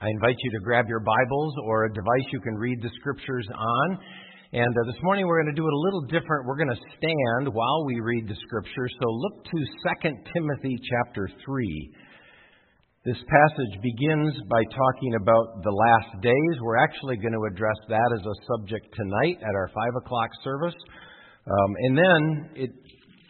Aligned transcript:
I 0.00 0.08
invite 0.08 0.36
you 0.40 0.50
to 0.52 0.64
grab 0.64 0.88
your 0.88 1.04
Bibles 1.04 1.52
or 1.68 1.84
a 1.84 1.92
device 1.92 2.24
you 2.32 2.40
can 2.40 2.54
read 2.54 2.80
the 2.80 2.88
scriptures 3.00 3.46
on. 3.52 3.98
And 4.56 4.72
uh, 4.72 4.88
this 4.88 4.96
morning 5.02 5.26
we're 5.28 5.44
going 5.44 5.52
to 5.52 5.60
do 5.60 5.68
it 5.68 5.76
a 5.76 5.84
little 5.84 6.00
different. 6.08 6.48
We're 6.48 6.56
going 6.56 6.72
to 6.72 6.84
stand 6.96 7.52
while 7.52 7.84
we 7.84 8.00
read 8.00 8.24
the 8.24 8.34
scriptures. 8.48 8.88
So 8.96 9.06
look 9.12 9.44
to 9.44 9.58
2 9.60 10.16
Timothy 10.32 10.80
chapter 10.88 11.28
3. 11.44 11.92
This 13.04 13.20
passage 13.28 13.74
begins 13.84 14.40
by 14.48 14.64
talking 14.72 15.20
about 15.20 15.60
the 15.60 15.76
last 15.76 16.24
days. 16.24 16.54
We're 16.64 16.80
actually 16.80 17.20
going 17.20 17.36
to 17.36 17.44
address 17.52 17.76
that 17.92 18.08
as 18.16 18.24
a 18.24 18.36
subject 18.56 18.88
tonight 18.96 19.36
at 19.44 19.52
our 19.52 19.68
5 19.68 20.00
o'clock 20.00 20.30
service. 20.40 20.80
Um, 21.44 21.70
and 21.84 21.92
then 21.92 22.20
it 22.56 22.72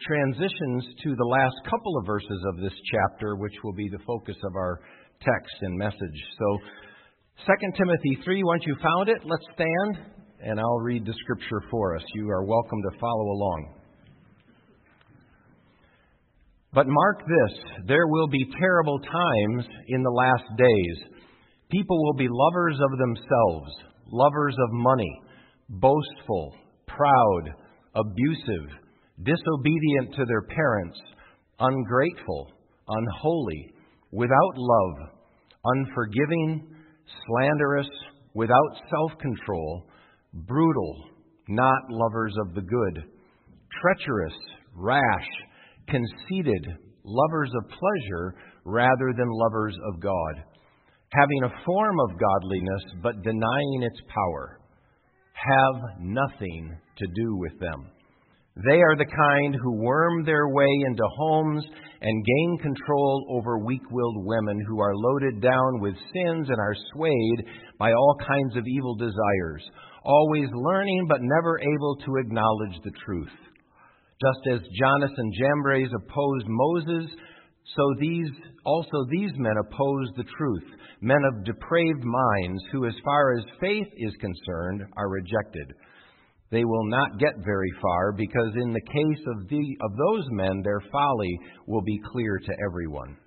transitions 0.07 0.87
to 1.03 1.19
the 1.19 1.27
last 1.35 1.67
couple 1.67 1.99
of 1.99 2.07
verses 2.07 2.39
of 2.47 2.63
this 2.63 2.73
chapter, 2.95 3.35
which 3.35 3.59
will 3.61 3.75
be 3.75 3.91
the 3.91 3.99
focus 4.07 4.39
of 4.47 4.55
our 4.55 4.79
text 5.23 5.55
and 5.61 5.77
message. 5.77 6.19
So, 6.37 6.57
2 7.47 7.53
Timothy 7.77 8.17
3, 8.23 8.43
once 8.43 8.63
you 8.65 8.75
found 8.81 9.09
it, 9.09 9.17
let's 9.23 9.45
stand 9.53 10.11
and 10.43 10.59
I'll 10.59 10.79
read 10.79 11.05
the 11.05 11.13
scripture 11.21 11.61
for 11.69 11.95
us. 11.95 12.03
You 12.15 12.29
are 12.29 12.43
welcome 12.43 12.81
to 12.89 12.99
follow 12.99 13.25
along. 13.31 13.75
But 16.73 16.87
mark 16.87 17.19
this 17.19 17.59
there 17.87 18.07
will 18.07 18.27
be 18.27 18.45
terrible 18.59 18.99
times 18.99 19.65
in 19.87 20.03
the 20.03 20.09
last 20.09 20.45
days. 20.57 21.19
People 21.69 22.01
will 22.03 22.15
be 22.15 22.27
lovers 22.29 22.79
of 22.79 22.97
themselves, 22.97 23.71
lovers 24.07 24.55
of 24.57 24.73
money, 24.73 25.21
boastful, 25.69 26.55
proud, 26.87 27.53
abusive, 27.95 28.69
disobedient 29.23 30.15
to 30.15 30.25
their 30.25 30.41
parents, 30.43 30.99
ungrateful, 31.59 32.51
unholy 32.87 33.73
without 34.11 34.53
love, 34.55 35.09
unforgiving, 35.65 36.67
slanderous, 37.25 37.89
without 38.33 38.71
self 38.89 39.19
control, 39.19 39.87
brutal, 40.33 41.05
not 41.47 41.81
lovers 41.89 42.33
of 42.45 42.55
the 42.55 42.61
good, 42.61 43.03
treacherous, 43.81 44.37
rash, 44.75 45.27
conceited, 45.87 46.65
lovers 47.03 47.51
of 47.55 47.69
pleasure 47.69 48.35
rather 48.65 49.13
than 49.17 49.27
lovers 49.27 49.75
of 49.87 50.01
God, 50.01 50.43
having 51.11 51.43
a 51.43 51.65
form 51.65 51.99
of 51.99 52.19
godliness 52.19 52.83
but 53.03 53.23
denying 53.23 53.83
its 53.83 53.99
power. 54.07 54.59
Have 55.33 55.99
nothing 55.99 56.77
to 56.97 57.07
do 57.15 57.35
with 57.37 57.59
them. 57.59 57.89
They 58.57 58.77
are 58.77 58.95
the 58.95 59.05
kind 59.05 59.55
who 59.55 59.81
worm 59.81 60.23
their 60.23 60.49
way 60.49 60.67
into 60.85 61.03
homes 61.17 61.65
and 62.01 62.25
gain 62.25 62.57
control 62.61 63.27
over 63.29 63.59
weak 63.59 63.83
willed 63.91 64.25
women 64.25 64.59
who 64.67 64.79
are 64.79 64.95
loaded 64.95 65.41
down 65.41 65.79
with 65.79 65.93
sins 66.13 66.47
and 66.49 66.59
are 66.59 66.75
swayed 66.93 67.45
by 67.77 67.91
all 67.91 68.15
kinds 68.27 68.57
of 68.57 68.67
evil 68.67 68.95
desires, 68.95 69.63
always 70.03 70.49
learning 70.53 71.05
but 71.07 71.21
never 71.21 71.59
able 71.59 71.95
to 71.97 72.15
acknowledge 72.17 72.81
the 72.83 72.91
truth. 73.05 73.29
Just 74.19 74.61
as 74.61 74.67
Jannes 74.79 75.13
and 75.17 75.33
Jambres 75.33 75.89
opposed 75.95 76.45
Moses, 76.47 77.11
so 77.75 77.83
these 77.99 78.29
also 78.65 79.05
these 79.09 79.31
men 79.37 79.55
oppose 79.59 80.09
the 80.15 80.25
truth, 80.37 80.65
men 81.01 81.21
of 81.31 81.45
depraved 81.45 82.03
minds 82.03 82.61
who 82.71 82.85
as 82.85 82.93
far 83.05 83.37
as 83.37 83.45
faith 83.59 83.87
is 83.97 84.13
concerned 84.19 84.83
are 84.97 85.09
rejected 85.09 85.73
they 86.51 86.65
will 86.65 86.85
not 86.85 87.17
get 87.17 87.33
very 87.45 87.71
far 87.81 88.11
because 88.11 88.51
in 88.61 88.73
the 88.73 88.81
case 88.81 89.25
of, 89.27 89.47
the, 89.47 89.77
of 89.83 89.91
those 89.95 90.25
men, 90.31 90.61
their 90.63 90.81
folly 90.91 91.39
will 91.65 91.81
be 91.81 91.99
clear 92.11 92.39
to 92.45 92.53
everyone. 92.67 93.17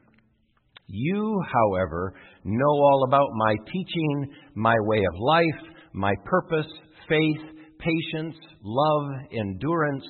You, 0.86 1.42
however, 1.50 2.14
know 2.44 2.66
all 2.66 3.04
about 3.08 3.28
my 3.34 3.56
teaching, 3.72 4.30
my 4.54 4.74
way 4.80 4.98
of 4.98 5.20
life, 5.20 5.74
my 5.94 6.12
purpose, 6.26 6.70
faith, 7.08 7.40
patience, 7.78 8.36
love, 8.62 9.10
endurance, 9.32 10.04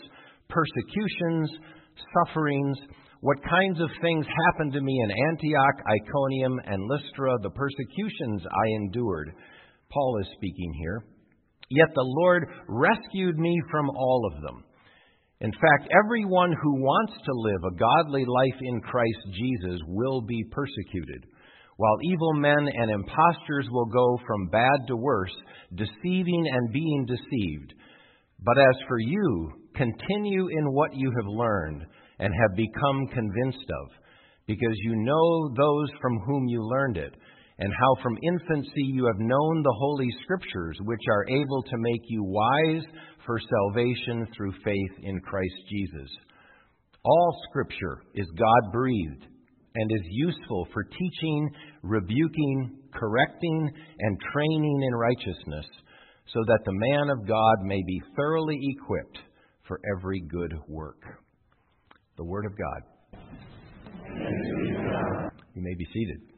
persecutions, 0.49 1.50
sufferings, 2.27 2.77
what 3.21 3.38
kinds 3.49 3.81
of 3.81 3.88
things 4.03 4.27
happened 4.27 4.72
to 4.72 4.81
me 4.81 5.00
in 5.05 5.11
Antioch, 5.31 5.87
Iconium, 5.88 6.61
and 6.67 6.83
Lystra, 6.91 7.37
the 7.43 7.50
persecutions 7.50 8.43
I 8.44 8.67
endured. 8.77 9.33
Paul 9.91 10.19
is 10.21 10.28
speaking 10.37 10.75
here. 10.81 11.05
Yet 11.75 11.89
the 11.95 12.07
Lord 12.07 12.47
rescued 12.69 13.37
me 13.37 13.61
from 13.71 13.91
all 13.91 14.31
of 14.33 14.43
them. 14.43 14.65
In 15.41 15.51
fact, 15.51 15.93
everyone 16.05 16.53
who 16.62 16.81
wants 16.81 17.15
to 17.25 17.33
live 17.35 17.65
a 17.65 17.77
godly 17.77 18.25
life 18.25 18.61
in 18.62 18.81
Christ 18.81 19.19
Jesus 19.33 19.81
will 19.89 20.21
be 20.23 20.45
persecuted, 20.53 21.27
while 21.77 21.99
evil 22.05 22.35
men 22.35 22.69
and 22.73 22.91
impostors 22.91 23.67
will 23.71 23.87
go 23.87 24.19
from 24.25 24.49
bad 24.51 24.87
to 24.87 24.97
worse, 24.97 25.35
deceiving 25.75 26.47
and 26.53 26.73
being 26.73 27.07
deceived. 27.07 27.75
But 28.39 28.59
as 28.59 28.77
for 28.87 29.01
you, 29.01 29.53
continue 29.75 30.47
in 30.47 30.73
what 30.73 30.95
you 30.95 31.11
have 31.11 31.27
learned 31.27 31.85
and 32.21 32.33
have 32.33 32.56
become 32.56 33.09
convinced 33.09 33.71
of, 33.83 33.91
because 34.47 34.77
you 34.85 34.95
know 34.95 35.55
those 35.56 35.89
from 36.01 36.21
whom 36.25 36.47
you 36.47 36.62
learned 36.62 36.99
it 36.99 37.15
and 37.59 37.72
how 37.72 38.03
from 38.03 38.19
infancy 38.22 38.82
you 38.82 39.06
have 39.06 39.19
known 39.19 39.62
the 39.62 39.76
Holy 39.78 40.09
Scriptures, 40.22 40.76
which 40.82 41.00
are 41.10 41.26
able 41.28 41.62
to 41.62 41.78
make 41.78 42.03
you 42.09 42.25
wise 42.25 42.82
for 43.25 43.38
salvation 43.38 44.26
through 44.37 44.53
faith 44.65 44.92
in 45.03 45.20
Christ 45.20 45.54
Jesus. 45.70 46.10
All 47.04 47.43
Scripture 47.50 48.03
is 48.14 48.26
God 48.37 48.72
breathed 48.72 49.26
and 49.76 49.91
is 49.91 50.06
useful 50.10 50.66
for 50.72 50.84
teaching, 50.84 51.50
rebuking, 51.82 52.78
correcting, 52.94 53.70
and 53.98 54.20
training 54.32 54.82
in 54.82 54.94
righteousness, 54.94 55.66
so 56.32 56.41
that 56.47 56.60
the 56.64 56.72
man 56.72 57.10
of 57.10 57.26
God 57.26 57.56
may 57.64 57.82
be 57.87 58.00
thoroughly 58.16 58.59
equipped 58.62 59.19
for 59.66 59.81
every 59.97 60.20
good 60.28 60.54
work. 60.69 61.00
The 62.16 62.25
Word 62.25 62.47
of 62.47 62.53
God. 62.56 62.82
You 65.54 65.62
may 65.62 65.75
be 65.75 65.87
seated. 65.93 66.34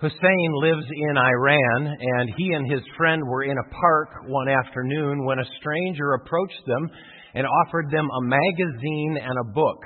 Hussein 0.00 0.50
lives 0.64 0.86
in 0.88 1.14
Iran, 1.18 1.94
and 2.00 2.32
he 2.38 2.52
and 2.54 2.72
his 2.72 2.80
friend 2.96 3.20
were 3.22 3.44
in 3.44 3.52
a 3.58 3.68
park 3.68 4.08
one 4.28 4.48
afternoon 4.48 5.26
when 5.26 5.38
a 5.38 5.50
stranger 5.60 6.14
approached 6.14 6.62
them 6.66 6.88
and 7.34 7.46
offered 7.46 7.90
them 7.90 8.08
a 8.08 8.24
magazine 8.24 9.18
and 9.20 9.36
a 9.36 9.52
book. 9.52 9.76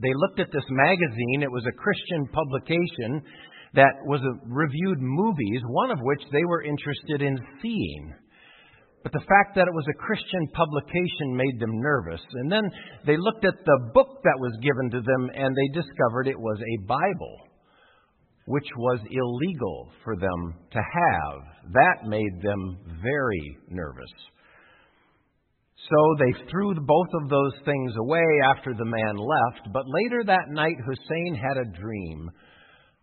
They 0.00 0.12
looked 0.16 0.40
at 0.40 0.50
this 0.50 0.64
magazine. 0.70 1.42
It 1.42 1.52
was 1.52 1.66
a 1.68 1.76
Christian 1.76 2.28
publication 2.32 3.20
that 3.74 3.92
was 4.06 4.22
a, 4.24 4.40
reviewed 4.48 5.00
movies, 5.00 5.60
one 5.68 5.90
of 5.90 5.98
which 6.00 6.22
they 6.32 6.44
were 6.46 6.64
interested 6.64 7.20
in 7.20 7.36
seeing. 7.60 8.14
But 9.02 9.12
the 9.12 9.28
fact 9.28 9.54
that 9.56 9.68
it 9.68 9.74
was 9.74 9.84
a 9.84 10.00
Christian 10.00 10.48
publication 10.56 11.36
made 11.36 11.60
them 11.60 11.76
nervous. 11.76 12.22
And 12.40 12.50
then 12.50 12.64
they 13.04 13.18
looked 13.18 13.44
at 13.44 13.60
the 13.66 13.90
book 13.92 14.24
that 14.24 14.40
was 14.40 14.56
given 14.62 14.90
to 14.96 15.04
them 15.04 15.28
and 15.36 15.54
they 15.54 15.68
discovered 15.76 16.26
it 16.26 16.40
was 16.40 16.56
a 16.56 16.86
Bible 16.86 17.52
which 18.46 18.66
was 18.76 19.00
illegal 19.10 19.88
for 20.04 20.16
them 20.16 20.54
to 20.72 20.78
have. 20.78 21.40
That 21.72 22.08
made 22.08 22.42
them 22.42 22.78
very 23.02 23.58
nervous. 23.70 24.12
So 25.88 26.16
they 26.18 26.50
threw 26.50 26.74
both 26.74 27.08
of 27.22 27.28
those 27.28 27.52
things 27.64 27.92
away 27.98 28.24
after 28.56 28.74
the 28.74 28.84
man 28.84 29.16
left, 29.16 29.68
but 29.72 29.84
later 29.86 30.24
that 30.24 30.48
night 30.50 30.76
Hussein 30.86 31.34
had 31.34 31.58
a 31.58 31.78
dream 31.78 32.30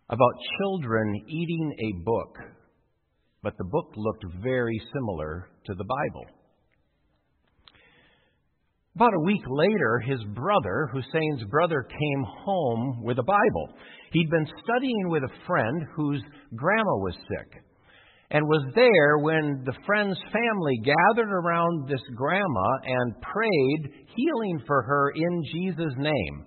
about 0.10 0.34
children 0.60 1.16
eating 1.28 1.74
a 1.80 2.04
book, 2.04 2.36
but 3.44 3.54
the 3.58 3.66
book 3.66 3.94
looked 3.96 4.26
very 4.42 4.82
similar 4.94 5.48
to 5.66 5.74
the 5.76 5.86
Bible. 5.86 6.41
About 8.96 9.14
a 9.14 9.24
week 9.26 9.44
later, 9.48 10.00
his 10.06 10.20
brother, 10.36 10.90
Hussein's 10.94 11.44
brother, 11.50 11.84
came 11.84 12.24
home 12.44 13.04
with 13.04 13.18
a 13.20 13.24
Bible. 13.24 13.74
He'd 14.12 14.30
been 14.30 14.48
studying 14.66 15.10
with 15.10 15.24
a 15.24 15.46
friend 15.48 15.82
whose 15.96 16.22
grandma 16.54 16.98
was 16.98 17.16
sick 17.16 17.64
and 18.32 18.46
was 18.46 18.66
there 18.76 19.18
when 19.20 19.64
the 19.66 19.76
friend's 19.86 20.20
family 20.34 20.78
gathered 20.84 21.32
around 21.32 21.88
this 21.88 22.02
grandma 22.16 22.68
and 22.84 23.22
prayed 23.22 24.06
healing 24.14 24.62
for 24.68 24.82
her 24.82 25.12
in 25.16 25.44
Jesus' 25.54 25.94
name. 25.98 26.46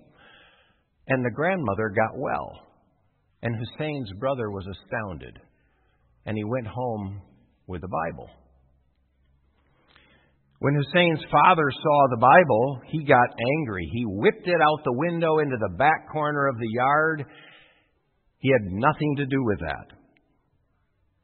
And 1.07 1.25
the 1.25 1.33
grandmother 1.35 1.89
got 1.95 2.19
well. 2.19 2.51
And 3.41 3.55
Hussein's 3.55 4.11
brother 4.19 4.51
was 4.51 4.67
astounded. 4.67 5.39
And 6.27 6.37
he 6.37 6.43
went 6.43 6.67
home 6.67 7.21
with 7.67 7.81
the 7.81 7.87
Bible. 7.87 8.29
When 10.59 10.75
Hussein's 10.75 11.23
father 11.29 11.69
saw 11.71 12.07
the 12.09 12.21
Bible, 12.21 12.81
he 12.87 13.03
got 13.03 13.27
angry. 13.59 13.89
He 13.91 14.05
whipped 14.05 14.47
it 14.47 14.61
out 14.61 14.83
the 14.83 14.93
window 14.93 15.39
into 15.39 15.57
the 15.59 15.75
back 15.77 16.09
corner 16.11 16.47
of 16.47 16.57
the 16.57 16.69
yard. 16.69 17.25
He 18.39 18.49
had 18.51 18.71
nothing 18.71 19.15
to 19.17 19.25
do 19.25 19.43
with 19.43 19.59
that. 19.59 19.97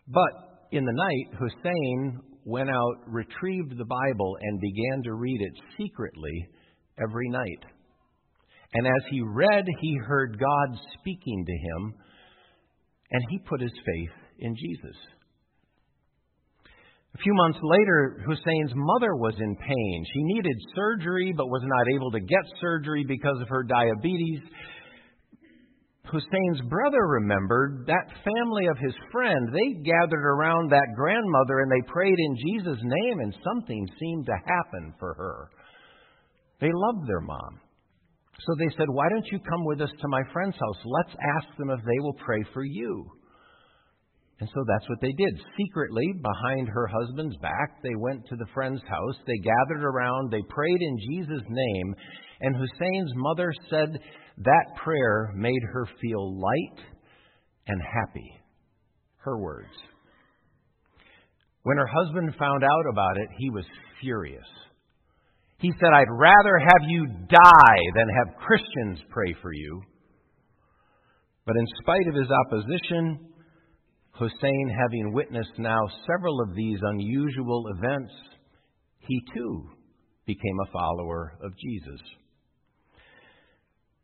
But 0.07 0.67
in 0.71 0.83
the 0.83 0.93
night, 0.93 1.39
Hussein 1.39 2.19
went 2.43 2.69
out, 2.69 2.95
retrieved 3.07 3.77
the 3.77 3.85
Bible, 3.85 4.35
and 4.41 4.59
began 4.59 5.03
to 5.03 5.13
read 5.13 5.39
it 5.41 5.53
secretly 5.77 6.49
every 7.01 7.29
night. 7.29 7.63
And 8.73 8.87
as 8.87 9.03
he 9.09 9.21
read, 9.21 9.65
he 9.79 9.97
heard 10.07 10.39
God 10.39 10.79
speaking 10.99 11.45
to 11.45 11.53
him, 11.53 11.93
and 13.11 13.23
he 13.29 13.39
put 13.39 13.61
his 13.61 13.73
faith 13.85 14.15
in 14.39 14.55
Jesus. 14.55 14.97
A 17.13 17.17
few 17.17 17.33
months 17.33 17.59
later, 17.61 18.23
Hussein's 18.25 18.71
mother 18.73 19.15
was 19.15 19.35
in 19.37 19.55
pain. 19.55 20.05
She 20.13 20.23
needed 20.23 20.55
surgery 20.75 21.33
but 21.35 21.47
was 21.47 21.61
not 21.63 21.95
able 21.95 22.11
to 22.11 22.19
get 22.19 22.59
surgery 22.61 23.03
because 23.07 23.39
of 23.41 23.49
her 23.49 23.63
diabetes. 23.63 24.39
Hussein's 26.05 26.61
brother 26.69 27.07
remembered 27.07 27.85
that 27.87 28.15
family 28.23 28.67
of 28.67 28.77
his 28.77 28.95
friend. 29.11 29.47
They 29.51 29.83
gathered 29.83 30.25
around 30.25 30.71
that 30.71 30.95
grandmother 30.95 31.59
and 31.59 31.71
they 31.71 31.91
prayed 31.91 32.17
in 32.17 32.37
Jesus' 32.47 32.81
name, 32.81 33.19
and 33.19 33.35
something 33.43 33.87
seemed 33.99 34.25
to 34.25 34.43
happen 34.45 34.93
for 34.99 35.13
her. 35.13 35.49
They 36.59 36.71
loved 36.73 37.07
their 37.07 37.21
mom. 37.21 37.59
So 38.45 38.55
they 38.57 38.73
said, 38.75 38.87
Why 38.89 39.09
don't 39.09 39.27
you 39.31 39.39
come 39.39 39.65
with 39.65 39.81
us 39.81 39.91
to 40.01 40.07
my 40.07 40.21
friend's 40.33 40.55
house? 40.55 40.77
Let's 40.85 41.15
ask 41.37 41.57
them 41.57 41.69
if 41.69 41.79
they 41.79 41.99
will 41.99 42.15
pray 42.25 42.43
for 42.53 42.63
you. 42.63 43.05
And 44.41 44.49
so 44.55 44.65
that's 44.67 44.89
what 44.89 44.99
they 45.01 45.13
did. 45.13 45.39
Secretly, 45.55 46.13
behind 46.19 46.67
her 46.67 46.87
husband's 46.87 47.37
back, 47.37 47.77
they 47.83 47.95
went 47.95 48.25
to 48.27 48.35
the 48.35 48.49
friend's 48.55 48.81
house. 48.89 49.15
They 49.27 49.37
gathered 49.37 49.85
around. 49.85 50.31
They 50.31 50.41
prayed 50.49 50.81
in 50.81 50.97
Jesus' 51.11 51.45
name. 51.47 51.95
And 52.41 52.55
Hussein's 52.55 53.11
mother 53.15 53.53
said 53.69 53.99
that 54.37 54.75
prayer 54.83 55.31
made 55.35 55.61
her 55.71 55.87
feel 56.01 56.39
light 56.41 56.85
and 57.67 57.79
happy. 57.83 58.31
Her 59.17 59.37
words. 59.37 59.69
When 61.61 61.77
her 61.77 61.85
husband 61.85 62.33
found 62.39 62.63
out 62.63 62.85
about 62.91 63.17
it, 63.17 63.29
he 63.37 63.51
was 63.51 63.65
furious. 64.01 64.47
He 65.59 65.71
said, 65.79 65.93
I'd 65.93 66.09
rather 66.09 66.57
have 66.57 66.89
you 66.89 67.05
die 67.05 67.81
than 67.93 68.07
have 68.17 68.41
Christians 68.41 69.05
pray 69.11 69.35
for 69.39 69.53
you. 69.53 69.83
But 71.45 71.57
in 71.57 71.65
spite 71.83 72.07
of 72.07 72.15
his 72.15 72.31
opposition, 72.31 73.19
Hussein, 74.21 74.69
having 74.69 75.13
witnessed 75.13 75.57
now 75.57 75.79
several 76.05 76.41
of 76.41 76.55
these 76.55 76.77
unusual 76.81 77.65
events, 77.75 78.13
he 78.99 79.19
too 79.33 79.67
became 80.27 80.57
a 80.63 80.71
follower 80.71 81.33
of 81.43 81.51
Jesus. 81.57 82.01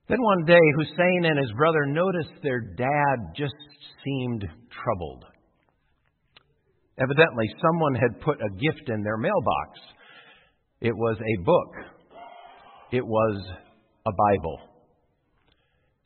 Then 0.10 0.18
one 0.20 0.46
day, 0.46 0.60
Hussein 0.78 1.26
and 1.26 1.38
his 1.38 1.52
brother 1.56 1.86
noticed 1.86 2.42
their 2.42 2.62
dad 2.62 3.36
just 3.36 3.54
seemed 4.04 4.42
troubled. 4.84 5.26
Evidently, 6.98 7.46
someone 7.62 7.94
had 7.94 8.22
put 8.22 8.38
a 8.42 8.56
gift 8.56 8.90
in 8.90 9.04
their 9.04 9.18
mailbox. 9.18 9.80
It 10.82 10.96
was 10.96 11.18
a 11.18 11.44
book, 11.44 11.74
it 12.92 13.06
was 13.06 13.46
a 14.08 14.12
Bible 14.12 14.67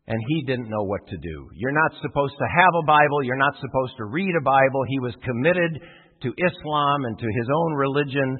and 0.07 0.19
he 0.27 0.43
didn't 0.43 0.69
know 0.69 0.83
what 0.83 1.07
to 1.07 1.17
do. 1.17 1.49
You're 1.55 1.71
not 1.71 1.91
supposed 2.01 2.33
to 2.37 2.47
have 2.55 2.73
a 2.81 2.85
Bible. 2.85 3.23
You're 3.23 3.35
not 3.37 3.55
supposed 3.55 3.97
to 3.97 4.05
read 4.05 4.33
a 4.39 4.43
Bible. 4.43 4.83
He 4.87 4.99
was 4.99 5.13
committed 5.23 5.79
to 6.23 6.33
Islam 6.37 7.05
and 7.05 7.17
to 7.17 7.25
his 7.25 7.47
own 7.53 7.73
religion, 7.73 8.37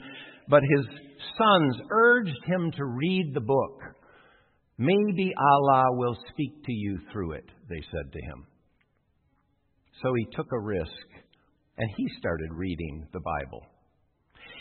but 0.50 0.64
his 0.64 0.86
sons 1.38 1.76
urged 1.90 2.44
him 2.46 2.72
to 2.78 2.86
read 2.86 3.32
the 3.34 3.42
book. 3.42 3.80
Maybe 4.78 5.32
Allah 5.38 5.86
will 5.92 6.18
speak 6.30 6.66
to 6.66 6.72
you 6.72 7.00
through 7.12 7.34
it, 7.34 7.46
they 7.70 7.82
said 7.92 8.12
to 8.12 8.22
him. 8.22 8.48
So 10.02 10.14
he 10.16 10.26
took 10.36 10.48
a 10.52 10.60
risk 10.60 10.90
and 11.78 11.90
he 11.98 12.08
started 12.18 12.50
reading 12.52 13.08
the 13.14 13.22
Bible. 13.22 13.62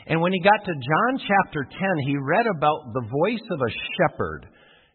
And 0.07 0.21
when 0.21 0.33
he 0.33 0.41
got 0.41 0.65
to 0.65 0.73
John 0.73 1.21
chapter 1.27 1.65
10, 1.65 1.81
he 2.07 2.17
read 2.17 2.47
about 2.47 2.93
the 2.93 3.09
voice 3.09 3.47
of 3.51 3.61
a 3.61 3.75
shepherd 3.97 4.47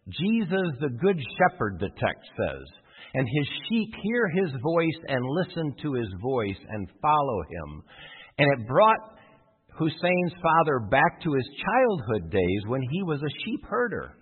Jesus, 0.09 0.77
the 0.79 0.89
Good 1.01 1.19
Shepherd, 1.37 1.77
the 1.79 1.89
text 1.89 2.29
says. 2.37 2.67
And 3.13 3.27
his 3.27 3.47
sheep 3.67 3.93
hear 4.03 4.27
his 4.43 4.51
voice 4.61 4.99
and 5.07 5.23
listen 5.25 5.73
to 5.81 5.93
his 5.93 6.09
voice 6.21 6.59
and 6.69 6.89
follow 7.01 7.41
him. 7.49 7.83
And 8.37 8.47
it 8.51 8.67
brought 8.67 8.99
Hussein's 9.79 10.33
father 10.41 10.79
back 10.91 11.21
to 11.23 11.33
his 11.33 11.49
childhood 11.63 12.31
days 12.31 12.61
when 12.67 12.81
he 12.81 13.03
was 13.03 13.21
a 13.21 13.35
sheep 13.45 13.61
herder. 13.67 14.17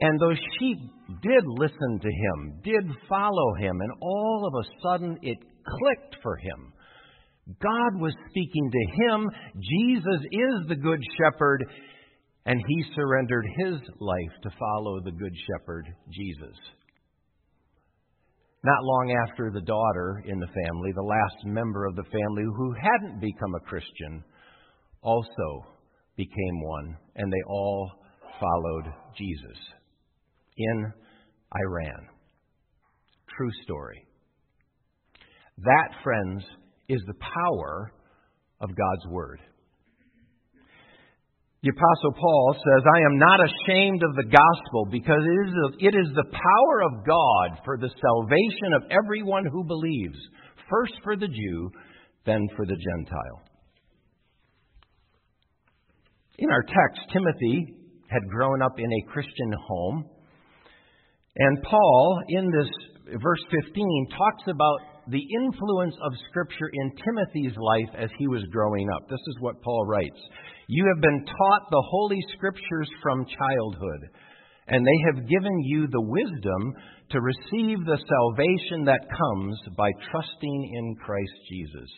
And 0.00 0.20
those 0.20 0.38
sheep 0.58 0.78
did 1.22 1.44
listen 1.46 2.00
to 2.00 2.08
him, 2.08 2.60
did 2.62 2.84
follow 3.08 3.54
him, 3.54 3.80
and 3.80 3.92
all 4.02 4.46
of 4.46 4.64
a 4.64 4.68
sudden 4.82 5.18
it 5.22 5.38
clicked 5.38 6.16
for 6.22 6.36
him. 6.36 6.72
God 7.62 8.00
was 8.00 8.12
speaking 8.28 8.70
to 8.70 9.04
him. 9.04 9.30
Jesus 9.54 10.20
is 10.32 10.68
the 10.68 10.76
Good 10.76 11.00
Shepherd, 11.16 11.64
and 12.46 12.62
he 12.66 12.84
surrendered 12.94 13.44
his 13.58 13.74
life 13.98 14.40
to 14.42 14.50
follow 14.58 15.00
the 15.00 15.10
Good 15.10 15.34
Shepherd, 15.46 15.84
Jesus. 16.12 16.56
Not 18.64 18.82
long 18.82 19.16
after 19.28 19.50
the 19.52 19.60
daughter 19.60 20.22
in 20.26 20.38
the 20.38 20.46
family, 20.46 20.92
the 20.94 21.02
last 21.02 21.44
member 21.44 21.86
of 21.86 21.96
the 21.96 22.04
family 22.04 22.44
who 22.44 22.74
hadn't 22.80 23.20
become 23.20 23.54
a 23.54 23.68
Christian, 23.68 24.24
also 25.02 25.66
became 26.16 26.62
one, 26.62 26.96
and 27.16 27.32
they 27.32 27.42
all 27.48 27.90
followed 28.40 28.92
Jesus 29.16 29.58
in 30.56 30.92
Iran. 31.54 32.08
True 33.36 33.50
story. 33.64 34.06
That, 35.58 35.88
friends, 36.02 36.44
is 36.88 37.00
the 37.06 37.14
power 37.14 37.92
of 38.60 38.68
God's 38.70 39.12
Word. 39.12 39.40
The 41.62 41.70
Apostle 41.70 42.12
Paul 42.20 42.54
says, 42.54 42.84
I 42.84 43.00
am 43.10 43.18
not 43.18 43.40
ashamed 43.40 44.02
of 44.02 44.14
the 44.14 44.30
gospel 44.30 44.86
because 44.90 45.22
it 45.24 45.48
is, 45.48 45.54
it 45.80 45.94
is 45.96 46.08
the 46.14 46.30
power 46.30 46.82
of 46.84 47.06
God 47.06 47.64
for 47.64 47.78
the 47.78 47.88
salvation 47.88 48.74
of 48.76 48.90
everyone 48.90 49.46
who 49.46 49.64
believes, 49.64 50.18
first 50.70 50.92
for 51.02 51.16
the 51.16 51.28
Jew, 51.28 51.70
then 52.26 52.46
for 52.56 52.66
the 52.66 52.76
Gentile. 52.76 53.42
In 56.38 56.50
our 56.50 56.62
text, 56.62 57.00
Timothy 57.12 57.74
had 58.08 58.28
grown 58.28 58.60
up 58.60 58.78
in 58.78 58.92
a 58.92 59.12
Christian 59.12 59.52
home. 59.66 60.04
And 61.36 61.62
Paul, 61.62 62.20
in 62.28 62.50
this 62.50 62.70
verse 63.20 63.42
15, 63.50 64.06
talks 64.10 64.44
about 64.48 64.95
the 65.08 65.22
influence 65.44 65.94
of 66.02 66.12
Scripture 66.30 66.70
in 66.72 66.92
Timothy's 67.04 67.56
life 67.56 67.94
as 67.98 68.10
he 68.18 68.26
was 68.26 68.42
growing 68.50 68.88
up. 68.90 69.08
This 69.08 69.20
is 69.28 69.36
what 69.40 69.62
Paul 69.62 69.86
writes. 69.86 70.20
You 70.68 70.84
have 70.92 71.00
been 71.00 71.24
taught 71.24 71.70
the 71.70 71.84
Holy 71.90 72.20
Scriptures 72.36 72.90
from 73.02 73.24
childhood, 73.26 74.10
and 74.68 74.84
they 74.84 75.00
have 75.06 75.28
given 75.28 75.60
you 75.64 75.86
the 75.86 76.00
wisdom 76.00 76.74
to 77.10 77.20
receive 77.20 77.84
the 77.84 77.98
salvation 78.08 78.84
that 78.86 79.06
comes 79.08 79.58
by 79.76 79.90
trusting 80.10 80.72
in 80.74 80.96
Christ 80.96 81.32
Jesus. 81.48 81.90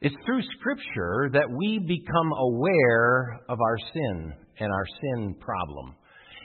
It's 0.00 0.16
through 0.24 0.42
Scripture 0.58 1.30
that 1.32 1.50
we 1.50 1.78
become 1.78 2.32
aware 2.38 3.40
of 3.48 3.58
our 3.60 3.78
sin 3.92 4.32
and 4.60 4.72
our 4.72 4.86
sin 5.00 5.34
problem. 5.40 5.96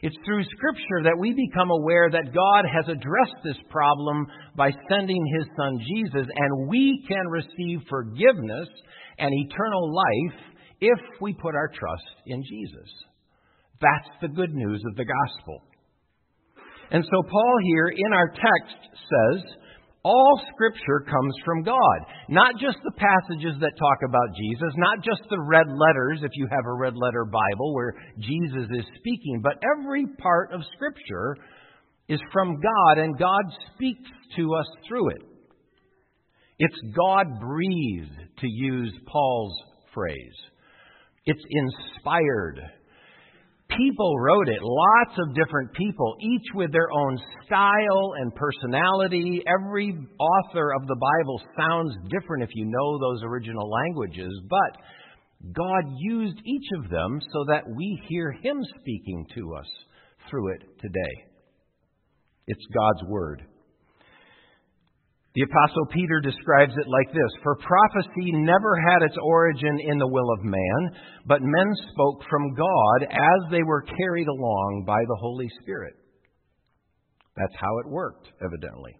It's 0.02 0.16
through 0.25 0.44
Scripture 0.44 1.04
that 1.04 1.18
we 1.20 1.32
become 1.32 1.72
aware 1.72 2.10
that 2.12 2.34
God 2.34 2.66
has 2.66 2.86
addressed 2.88 3.44
this 3.44 3.58
problem 3.70 4.28
by 4.56 4.72
sending 4.90 5.24
His 5.40 5.48
Son 5.58 5.80
Jesus, 5.80 6.28
and 6.36 6.68
we 6.68 7.04
can 7.08 7.28
receive 7.28 7.80
forgiveness 7.90 8.70
and 9.18 9.32
eternal 9.34 9.96
life 9.96 10.40
if 10.82 11.00
we 11.22 11.34
put 11.34 11.56
our 11.56 11.70
trust 11.70 12.04
in 12.25 12.44
Jesus. 12.44 12.90
That's 13.82 14.10
the 14.22 14.28
good 14.28 14.54
news 14.54 14.84
of 14.90 14.96
the 14.96 15.06
gospel. 15.06 15.62
And 16.92 17.04
so, 17.04 17.24
Paul 17.30 17.56
here 17.64 17.88
in 17.88 18.14
our 18.14 18.28
text 18.28 18.78
says, 18.94 19.42
all 20.06 20.40
Scripture 20.54 21.04
comes 21.10 21.34
from 21.44 21.64
God. 21.64 22.00
Not 22.30 22.54
just 22.62 22.78
the 22.84 22.94
passages 22.94 23.58
that 23.60 23.74
talk 23.80 23.98
about 24.08 24.38
Jesus, 24.38 24.72
not 24.78 25.04
just 25.04 25.28
the 25.32 25.42
red 25.42 25.66
letters, 25.68 26.20
if 26.22 26.30
you 26.36 26.48
have 26.52 26.66
a 26.68 26.78
red 26.78 26.94
letter 26.96 27.26
Bible 27.26 27.74
where 27.74 27.96
Jesus 28.20 28.70
is 28.70 28.86
speaking, 29.00 29.42
but 29.42 29.58
every 29.76 30.06
part 30.22 30.54
of 30.54 30.62
Scripture 30.76 31.36
is 32.08 32.20
from 32.32 32.62
God, 32.62 33.00
and 33.00 33.18
God 33.18 33.44
speaks 33.74 34.08
to 34.38 34.54
us 34.54 34.68
through 34.88 35.10
it. 35.10 35.24
It's 36.60 36.80
God 36.96 37.26
breathed, 37.42 38.30
to 38.42 38.48
use 38.48 38.94
Paul's 39.12 39.58
phrase. 39.92 40.38
It's 41.26 41.44
inspired. 41.50 42.62
People 43.77 44.17
wrote 44.20 44.48
it, 44.48 44.60
lots 44.62 45.20
of 45.20 45.36
different 45.36 45.74
people, 45.74 46.15
each 46.22 46.46
with 46.53 46.72
their 46.72 46.88
own 46.91 47.17
style 47.46 48.13
and 48.17 48.34
personality. 48.36 49.44
Every 49.48 49.94
author 50.20 50.74
of 50.74 50.88
the 50.88 50.96
Bible 50.96 51.41
sounds 51.58 51.94
different 52.10 52.44
if 52.44 52.50
you 52.53 52.65
know 52.65 53.00
those 53.00 53.24
original 53.24 53.70
languages, 53.70 54.32
but 54.50 55.53
God 55.53 55.84
used 56.00 56.38
each 56.46 56.67
of 56.79 56.89
them 56.89 57.20
so 57.34 57.46
that 57.50 57.63
we 57.75 58.01
hear 58.08 58.32
Him 58.32 58.62
speaking 58.79 59.25
to 59.36 59.55
us 59.55 59.67
through 60.29 60.53
it 60.53 60.62
today. 60.82 61.25
It's 62.48 62.65
God's 62.74 63.10
Word. 63.10 63.44
The 65.36 65.44
Apostle 65.44 65.86
Peter 65.92 66.22
describes 66.24 66.72
it 66.80 66.88
like 66.88 67.12
this 67.12 67.34
For 67.44 67.60
prophecy 67.60 68.32
never 68.32 68.80
had 68.88 69.04
its 69.04 69.18
origin 69.22 69.77
in 69.84 69.98
the 70.00 70.08
will 70.08 70.32
of 70.32 70.46
man, 70.48 70.82
but 71.27 71.44
men 71.44 71.70
spoke 71.92 72.24
from 72.30 72.56
God 72.56 73.00
as 73.12 73.51
they 73.51 73.63
were 73.63 73.84
carried 73.84 74.27
along 74.27 74.86
by 74.88 75.00
the 75.00 75.20
Holy 75.20 75.50
Spirit. 75.62 75.94
That's 77.36 77.56
how 77.60 77.80
it 77.84 77.92
worked, 77.92 78.30
evidently. 78.39 78.96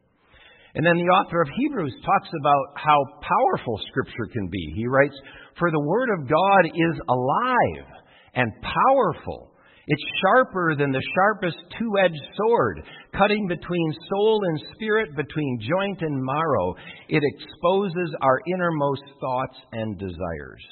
And 0.76 0.86
then 0.86 0.98
the 0.98 1.08
author 1.08 1.42
of 1.42 1.48
Hebrews 1.56 1.96
talks 2.04 2.28
about 2.28 2.84
how 2.84 3.00
powerful 3.24 3.80
Scripture 3.88 4.28
can 4.34 4.50
be. 4.52 4.74
He 4.76 4.88
writes, 4.88 5.16
For 5.58 5.72
the 5.72 5.80
Word 5.80 6.10
of 6.20 6.28
God 6.28 6.66
is 6.68 7.00
alive 7.08 7.88
and 8.36 8.52
powerful. 8.60 9.55
It's 9.88 10.04
sharper 10.22 10.76
than 10.76 10.92
the 10.92 11.02
sharpest 11.14 11.58
two 11.78 11.92
edged 12.04 12.26
sword, 12.36 12.82
cutting 13.16 13.48
between 13.48 13.94
soul 14.10 14.42
and 14.44 14.60
spirit, 14.74 15.16
between 15.16 15.60
joint 15.62 16.02
and 16.02 16.24
marrow. 16.24 16.76
It 17.08 17.22
exposes 17.24 18.16
our 18.22 18.40
innermost 18.48 19.04
thoughts 19.22 19.58
and 19.74 20.00
desires. 20.00 20.66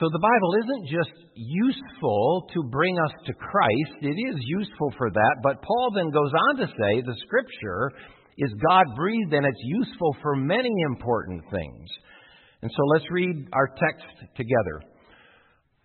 So 0.00 0.08
the 0.10 0.18
Bible 0.18 0.54
isn't 0.64 0.88
just 0.88 1.12
useful 1.36 2.48
to 2.54 2.62
bring 2.64 2.98
us 2.98 3.12
to 3.26 3.34
Christ, 3.34 4.00
it 4.00 4.16
is 4.16 4.36
useful 4.40 4.94
for 4.96 5.10
that, 5.10 5.36
but 5.42 5.62
Paul 5.62 5.92
then 5.94 6.10
goes 6.10 6.32
on 6.48 6.56
to 6.56 6.66
say 6.66 7.02
the 7.02 7.20
Scripture 7.26 7.92
is 8.38 8.50
God 8.66 8.86
breathed 8.96 9.34
and 9.34 9.44
it's 9.44 9.60
useful 9.62 10.16
for 10.22 10.34
many 10.34 10.72
important 10.88 11.42
things. 11.50 11.88
And 12.62 12.70
so 12.74 12.82
let's 12.94 13.04
read 13.10 13.46
our 13.52 13.68
text 13.68 14.34
together. 14.36 14.89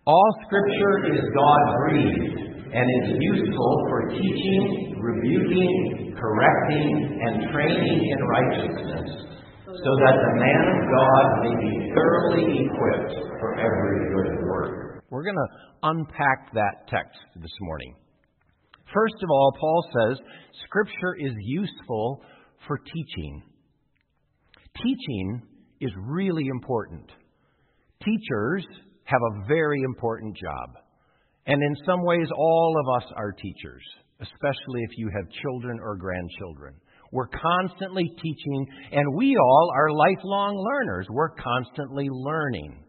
All 0.06 0.30
Scripture 0.46 1.18
is 1.18 1.20
God 1.34 1.62
breathed 1.82 2.38
and 2.70 2.86
is 3.02 3.18
useful 3.18 3.72
for 3.90 4.08
teaching, 4.10 4.94
rebuking, 5.02 6.14
correcting, 6.16 7.20
and 7.26 7.50
training 7.50 8.14
in 8.14 8.18
righteousness 8.22 9.10
so 9.66 9.90
that 10.06 10.16
the 10.22 10.34
man 10.38 10.62
of 10.62 10.80
God 10.94 11.24
may 11.42 11.54
be 11.58 11.90
thoroughly 11.90 12.70
equipped 12.70 13.18
for 13.40 13.58
every 13.58 13.98
good 14.14 14.46
work. 14.46 15.02
We're 15.10 15.24
going 15.24 15.34
to 15.34 15.48
unpack 15.82 16.54
that 16.54 16.86
text 16.88 17.18
this 17.34 17.50
morning. 17.62 17.96
First 18.94 19.16
of 19.24 19.28
all, 19.28 19.52
Paul 19.58 19.90
says 19.92 20.18
Scripture 20.66 21.16
is 21.18 21.34
useful 21.40 22.22
for 22.68 22.78
teaching. 22.78 23.42
Teaching 24.76 25.42
is 25.80 25.90
really 25.98 26.46
important. 26.46 27.10
Teachers 28.04 28.64
have 29.06 29.20
a 29.22 29.46
very 29.46 29.80
important 29.82 30.36
job. 30.36 30.82
And 31.46 31.62
in 31.62 31.76
some 31.86 32.04
ways, 32.04 32.28
all 32.36 32.74
of 32.80 33.02
us 33.02 33.12
are 33.16 33.32
teachers, 33.32 33.82
especially 34.20 34.82
if 34.82 34.98
you 34.98 35.08
have 35.14 35.42
children 35.42 35.78
or 35.80 35.96
grandchildren. 35.96 36.74
We're 37.12 37.28
constantly 37.28 38.10
teaching, 38.20 38.66
and 38.92 39.16
we 39.16 39.36
all 39.36 39.72
are 39.74 39.90
lifelong 39.90 40.56
learners. 40.56 41.06
We're 41.08 41.30
constantly 41.30 42.08
learning. 42.10 42.84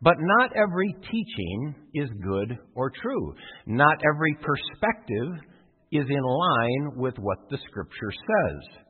But 0.00 0.16
not 0.18 0.50
every 0.56 0.94
teaching 1.10 1.74
is 1.94 2.08
good 2.22 2.58
or 2.74 2.90
true. 2.90 3.34
Not 3.66 3.98
every 4.04 4.34
perspective 4.34 5.48
is 5.92 6.06
in 6.08 6.22
line 6.22 6.96
with 6.96 7.14
what 7.18 7.38
the 7.50 7.58
Scripture 7.68 8.12
says. 8.12 8.82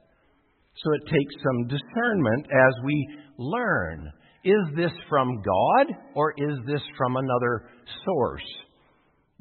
So 0.77 0.93
it 0.95 1.11
takes 1.11 1.35
some 1.43 1.69
discernment 1.69 2.47
as 2.47 2.85
we 2.85 3.07
learn. 3.39 4.13
Is 4.45 4.77
this 4.77 4.93
from 5.09 5.43
God 5.43 5.97
or 6.15 6.35
is 6.37 6.59
this 6.67 6.83
from 6.99 7.17
another 7.17 7.69
source? 8.05 8.45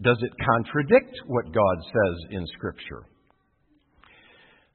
Does 0.04 0.18
it 0.22 0.32
contradict 0.46 1.16
what 1.28 1.46
God 1.46 1.78
says 1.86 2.18
in 2.32 2.46
Scripture? 2.58 3.06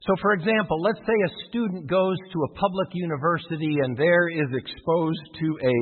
So, 0.02 0.14
for 0.22 0.34
example, 0.34 0.80
let's 0.82 1.00
say 1.00 1.14
a 1.26 1.48
student 1.48 1.88
goes 1.88 2.16
to 2.32 2.38
a 2.44 2.54
public 2.54 2.88
university 2.92 3.76
and 3.82 3.96
there 3.96 4.28
is 4.28 4.48
exposed 4.54 5.24
to 5.40 5.58
a, 5.62 5.76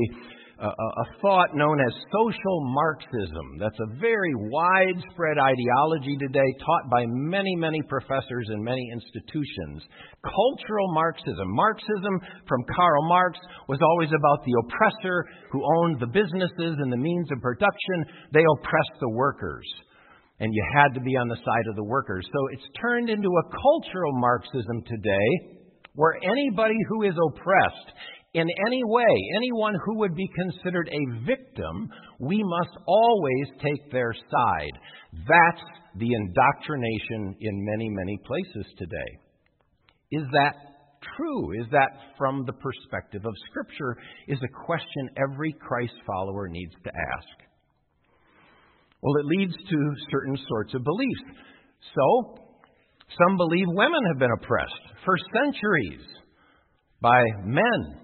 a, 0.58 0.68
a, 0.68 1.06
thought 1.20 1.54
known 1.54 1.78
as 1.80 1.92
social 2.12 2.58
Marxism. 2.70 3.58
That's 3.58 3.78
a 3.80 3.98
very 3.98 4.32
widespread 4.34 5.38
ideology 5.38 6.16
today, 6.18 6.46
taught 6.60 6.90
by 6.90 7.04
many, 7.08 7.56
many 7.56 7.82
professors 7.88 8.48
in 8.52 8.62
many 8.62 8.88
institutions. 8.92 9.82
Cultural 10.22 10.94
Marxism. 10.94 11.48
Marxism, 11.50 12.20
from 12.46 12.64
Karl 12.76 13.08
Marx, 13.08 13.38
was 13.68 13.80
always 13.82 14.10
about 14.10 14.44
the 14.46 14.54
oppressor 14.66 15.26
who 15.50 15.62
owned 15.78 15.98
the 15.98 16.06
businesses 16.06 16.78
and 16.78 16.92
the 16.92 17.02
means 17.02 17.28
of 17.32 17.42
production. 17.42 18.06
They 18.32 18.44
oppressed 18.58 19.00
the 19.00 19.10
workers 19.10 19.66
and 20.40 20.52
you 20.52 20.64
had 20.74 20.92
to 20.94 21.00
be 21.00 21.16
on 21.16 21.28
the 21.28 21.36
side 21.36 21.66
of 21.70 21.76
the 21.76 21.84
workers. 21.84 22.26
So 22.26 22.40
it's 22.52 22.66
turned 22.80 23.08
into 23.08 23.28
a 23.28 23.48
cultural 23.54 24.12
Marxism 24.18 24.82
today 24.82 25.54
where 25.94 26.18
anybody 26.22 26.74
who 26.88 27.02
is 27.02 27.14
oppressed 27.14 27.88
in 28.34 28.48
any 28.66 28.82
way, 28.84 29.14
anyone 29.36 29.74
who 29.84 29.98
would 29.98 30.14
be 30.16 30.28
considered 30.34 30.90
a 30.90 31.24
victim, 31.24 31.88
we 32.18 32.42
must 32.42 32.76
always 32.86 33.46
take 33.62 33.92
their 33.92 34.12
side. 34.12 34.72
That's 35.12 35.62
the 35.96 36.10
indoctrination 36.12 37.36
in 37.40 37.64
many, 37.64 37.88
many 37.90 38.18
places 38.26 38.66
today. 38.76 39.10
Is 40.10 40.24
that 40.32 40.54
true? 41.16 41.60
Is 41.60 41.66
that 41.70 41.90
from 42.18 42.44
the 42.44 42.54
perspective 42.54 43.24
of 43.24 43.32
Scripture? 43.50 43.96
Is 44.26 44.38
a 44.42 44.64
question 44.66 45.10
every 45.16 45.54
Christ 45.60 45.94
follower 46.04 46.48
needs 46.48 46.74
to 46.82 46.90
ask. 46.90 47.46
Well, 49.00 49.14
it 49.20 49.26
leads 49.26 49.54
to 49.54 49.94
certain 50.10 50.36
sorts 50.48 50.74
of 50.74 50.82
beliefs. 50.82 51.38
So, 51.94 52.38
some 53.16 53.36
believe 53.36 53.66
women 53.68 54.00
have 54.08 54.18
been 54.18 54.34
oppressed 54.42 55.04
for 55.04 55.16
centuries 55.18 56.02
by 57.00 57.22
men. 57.44 58.03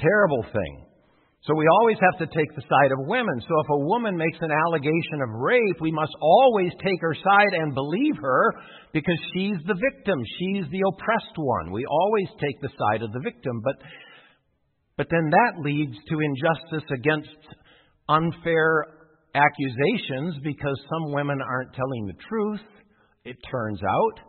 Terrible 0.00 0.44
thing. 0.52 0.86
So 1.44 1.54
we 1.54 1.64
always 1.80 1.96
have 2.00 2.18
to 2.20 2.36
take 2.36 2.54
the 2.54 2.62
side 2.68 2.92
of 2.92 3.08
women. 3.08 3.40
So 3.40 3.54
if 3.64 3.70
a 3.70 3.84
woman 3.86 4.16
makes 4.16 4.36
an 4.42 4.50
allegation 4.52 5.22
of 5.24 5.40
rape, 5.40 5.80
we 5.80 5.90
must 5.90 6.12
always 6.20 6.70
take 6.84 7.00
her 7.00 7.14
side 7.14 7.54
and 7.54 7.74
believe 7.74 8.16
her 8.20 8.52
because 8.92 9.18
she's 9.32 9.56
the 9.66 9.74
victim. 9.74 10.20
She's 10.38 10.64
the 10.70 10.84
oppressed 10.92 11.36
one. 11.36 11.72
We 11.72 11.86
always 11.86 12.28
take 12.40 12.60
the 12.60 12.68
side 12.68 13.02
of 13.02 13.12
the 13.12 13.20
victim. 13.24 13.62
But, 13.64 13.76
but 14.98 15.06
then 15.10 15.30
that 15.30 15.64
leads 15.64 15.96
to 16.10 16.20
injustice 16.20 16.88
against 16.92 17.40
unfair 18.06 19.00
accusations 19.34 20.36
because 20.44 20.78
some 20.90 21.12
women 21.12 21.40
aren't 21.40 21.72
telling 21.72 22.06
the 22.06 22.20
truth, 22.28 22.66
it 23.24 23.36
turns 23.50 23.80
out. 23.82 24.20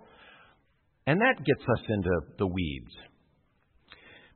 And 1.08 1.20
that 1.20 1.44
gets 1.44 1.62
us 1.62 1.84
into 1.90 2.22
the 2.38 2.48
weeds. 2.48 3.11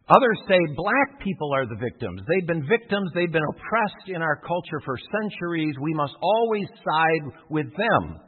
Others 0.08 0.38
say 0.48 0.60
black 0.76 1.20
people 1.24 1.50
are 1.56 1.66
the 1.66 1.82
victims. 1.82 2.22
They've 2.28 2.48
been 2.48 2.68
victims, 2.68 3.10
they've 3.16 3.32
been 3.32 3.50
oppressed 3.50 4.08
in 4.08 4.22
our 4.22 4.40
culture 4.46 4.80
for 4.86 4.98
centuries. 5.12 5.74
We 5.82 5.94
must 5.96 6.14
always 6.22 6.68
side 6.86 7.26
with 7.50 7.66
them. 7.76 8.20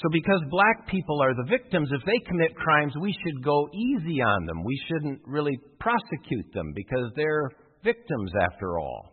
So, 0.00 0.08
because 0.12 0.40
black 0.48 0.86
people 0.88 1.20
are 1.20 1.34
the 1.34 1.50
victims, 1.50 1.90
if 1.92 2.06
they 2.06 2.18
commit 2.26 2.54
crimes, 2.54 2.94
we 3.00 3.12
should 3.12 3.44
go 3.44 3.68
easy 3.74 4.22
on 4.22 4.46
them. 4.46 4.64
We 4.64 4.80
shouldn't 4.86 5.20
really 5.26 5.58
prosecute 5.80 6.54
them 6.54 6.72
because 6.74 7.10
they're 7.16 7.50
victims 7.82 8.32
after 8.40 8.78
all. 8.78 9.12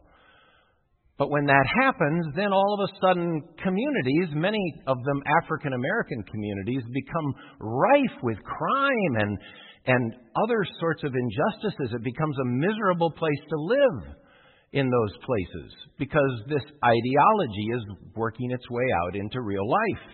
But 1.18 1.32
when 1.32 1.46
that 1.46 1.66
happens, 1.82 2.28
then 2.36 2.54
all 2.54 2.78
of 2.78 2.90
a 2.90 2.94
sudden 3.02 3.42
communities, 3.64 4.36
many 4.36 4.62
of 4.86 4.98
them 5.04 5.24
African 5.42 5.74
American 5.74 6.24
communities, 6.24 6.84
become 6.94 7.34
rife 7.60 8.18
with 8.22 8.38
crime 8.44 9.16
and, 9.20 9.38
and 9.88 10.13
other 10.36 10.65
sorts 10.80 11.04
of 11.04 11.13
injustices. 11.13 11.94
It 11.94 12.04
becomes 12.04 12.38
a 12.39 12.46
miserable 12.46 13.12
place 13.12 13.44
to 13.50 13.58
live 13.58 14.15
in 14.74 14.89
those 14.89 15.13
places 15.24 15.72
because 15.98 16.44
this 16.48 16.63
ideology 16.84 17.68
is 17.74 17.84
working 18.15 18.51
its 18.51 18.70
way 18.70 18.86
out 19.06 19.15
into 19.15 19.42
real 19.42 19.68
life. 19.68 20.06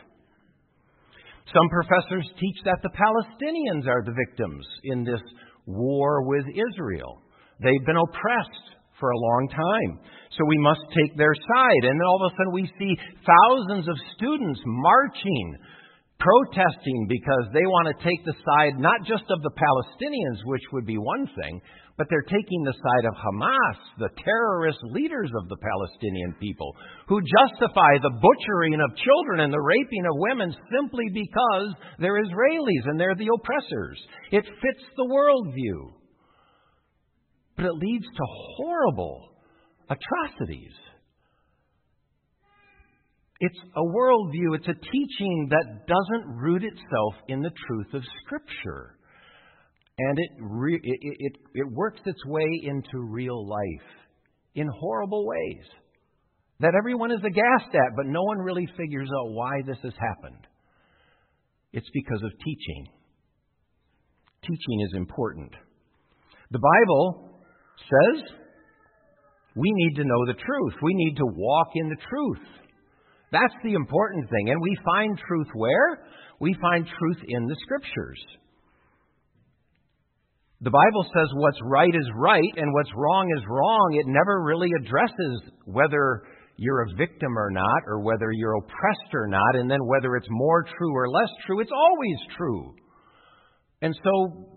Some 1.54 1.68
professors 1.70 2.30
teach 2.40 2.58
that 2.66 2.80
the 2.84 2.94
Palestinians 2.94 3.88
are 3.88 4.04
the 4.06 4.16
victims 4.28 4.66
in 4.84 5.04
this 5.04 5.22
war 5.66 6.24
with 6.28 6.46
Israel. 6.48 7.22
They've 7.60 7.86
been 7.86 7.98
oppressed 7.98 8.72
for 9.00 9.10
a 9.10 9.18
long 9.18 9.50
time. 9.50 10.00
So 10.38 10.46
we 10.48 10.58
must 10.60 10.82
take 10.96 11.18
their 11.18 11.34
side. 11.34 11.84
And 11.90 12.00
then 12.00 12.08
all 12.08 12.22
of 12.24 12.32
a 12.32 12.36
sudden 12.38 12.54
we 12.54 12.72
see 12.80 12.94
thousands 13.26 13.90
of 13.90 13.96
students 14.16 14.62
marching, 14.66 15.58
protesting 16.22 17.10
because 17.10 17.50
they 17.52 17.66
want 17.66 17.90
to 17.90 18.04
take 18.06 18.22
the 18.24 18.38
side 18.46 18.78
not 18.78 19.02
just 19.04 19.26
of 19.30 19.42
the 19.42 19.52
Palestinians, 19.58 20.46
which 20.46 20.62
would 20.72 20.86
be 20.86 20.98
one 20.98 21.26
thing, 21.42 21.60
but 21.98 22.08
they're 22.10 22.30
taking 22.30 22.64
the 22.64 22.78
side 22.78 23.06
of 23.10 23.18
Hamas, 23.18 23.78
the 23.98 24.14
terrorist 24.24 24.80
leaders 24.94 25.30
of 25.42 25.50
the 25.50 25.58
Palestinian 25.58 26.34
people, 26.40 26.74
who 27.08 27.20
justify 27.20 27.98
the 27.98 28.14
butchering 28.22 28.80
of 28.80 28.98
children 29.02 29.42
and 29.42 29.52
the 29.52 29.60
raping 29.60 30.06
of 30.06 30.24
women 30.30 30.56
simply 30.72 31.10
because 31.14 31.74
they're 32.00 32.24
Israelis 32.24 32.86
and 32.86 33.00
they're 33.00 33.18
the 33.18 33.34
oppressors. 33.34 34.00
It 34.32 34.46
fits 34.46 34.86
the 34.96 35.10
worldview 35.10 36.02
but 37.62 37.66
it 37.66 37.74
leads 37.74 38.06
to 38.06 38.26
horrible 38.58 39.30
atrocities. 39.90 40.74
It's 43.44 43.58
a 43.76 43.82
worldview, 43.82 44.56
it's 44.56 44.68
a 44.68 44.74
teaching 44.74 45.50
that 45.50 45.88
doesn't 45.88 46.36
root 46.38 46.64
itself 46.64 47.14
in 47.28 47.42
the 47.42 47.50
truth 47.68 47.94
of 47.96 48.04
Scripture. 48.24 48.96
And 49.98 50.20
it, 50.20 50.30
re- 50.40 50.80
it, 50.82 51.00
it, 51.02 51.34
it 51.56 51.68
works 51.72 52.00
its 52.06 52.24
way 52.26 52.48
into 52.64 53.02
real 53.10 53.48
life 53.48 53.90
in 54.54 54.68
horrible 54.80 55.26
ways 55.26 55.66
that 56.60 56.76
everyone 56.78 57.12
is 57.12 57.20
aghast 57.20 57.74
at, 57.74 57.96
but 57.96 58.06
no 58.06 58.22
one 58.22 58.38
really 58.38 58.68
figures 58.78 59.10
out 59.10 59.32
why 59.32 59.54
this 59.66 59.80
has 59.82 59.94
happened. 60.00 60.46
It's 61.74 61.90
because 61.96 62.22
of 62.22 62.32
teaching. 62.46 62.86
Teaching 64.44 64.82
is 64.88 64.94
important. 64.96 65.52
The 66.52 66.60
Bible 66.60 67.40
says 67.80 68.24
we 69.56 69.72
need 69.74 69.96
to 69.96 70.04
know 70.04 70.26
the 70.28 70.34
truth. 70.34 70.74
We 70.84 70.94
need 70.94 71.16
to 71.18 71.26
walk 71.26 71.70
in 71.74 71.90
the 71.90 71.96
truth. 71.96 72.61
That's 73.32 73.54
the 73.64 73.74
important 73.74 74.30
thing. 74.30 74.50
And 74.50 74.62
we 74.62 74.78
find 74.84 75.18
truth 75.28 75.48
where? 75.54 76.06
We 76.40 76.56
find 76.62 76.86
truth 76.86 77.22
in 77.28 77.48
the 77.48 77.56
Scriptures. 77.62 78.20
The 80.62 80.70
Bible 80.70 81.06
says 81.16 81.28
what's 81.34 81.58
right 81.64 81.94
is 81.94 82.08
right 82.16 82.54
and 82.58 82.72
what's 82.74 82.92
wrong 82.96 83.34
is 83.36 83.44
wrong. 83.48 83.98
It 84.00 84.06
never 84.08 84.44
really 84.44 84.70
addresses 84.80 85.42
whether 85.66 86.24
you're 86.58 86.84
a 86.84 86.96
victim 86.96 87.36
or 87.38 87.50
not, 87.50 87.82
or 87.88 88.02
whether 88.02 88.32
you're 88.32 88.58
oppressed 88.58 89.14
or 89.16 89.28
not, 89.28 89.56
and 89.56 89.72
then 89.72 89.80
whether 89.88 90.16
it's 90.16 90.28
more 90.30 90.64
true 90.78 90.94
or 90.94 91.10
less 91.10 91.30
true. 91.48 91.60
It's 91.60 91.72
always 91.74 92.18
true. 92.38 92.76
And 93.82 93.96
so 94.04 94.52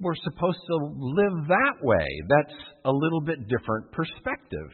we're 0.00 0.14
supposed 0.22 0.60
to 0.68 0.76
live 0.76 1.48
that 1.48 1.74
way. 1.82 2.06
That's 2.28 2.60
a 2.84 2.92
little 2.92 3.20
bit 3.20 3.48
different 3.48 3.90
perspective. 3.90 4.70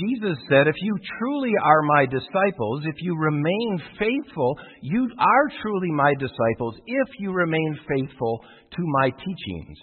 Jesus 0.00 0.38
said, 0.48 0.66
If 0.66 0.74
you 0.80 0.96
truly 1.18 1.52
are 1.62 1.82
my 1.82 2.06
disciples, 2.06 2.84
if 2.84 2.96
you 3.00 3.16
remain 3.16 3.82
faithful, 3.98 4.58
you 4.82 5.08
are 5.18 5.60
truly 5.62 5.90
my 5.92 6.14
disciples 6.18 6.74
if 6.86 7.08
you 7.18 7.32
remain 7.32 7.78
faithful 7.88 8.40
to 8.76 8.82
my 9.02 9.10
teachings. 9.10 9.78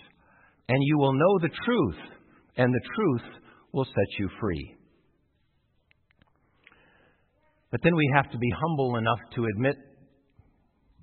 And 0.70 0.80
you 0.82 0.98
will 0.98 1.13
know 1.13 1.39
the 1.41 1.56
truth, 1.65 1.98
and 2.58 2.74
the 2.74 2.89
truth 2.96 3.41
will 3.74 3.86
set 3.86 4.20
you 4.20 4.30
free. 4.39 4.75
But 7.72 7.80
then 7.84 7.96
we 7.96 8.12
have 8.15 8.30
to 8.32 8.38
be 8.38 8.51
humble 8.62 8.98
enough 8.98 9.20
to 9.36 9.46
admit 9.46 9.75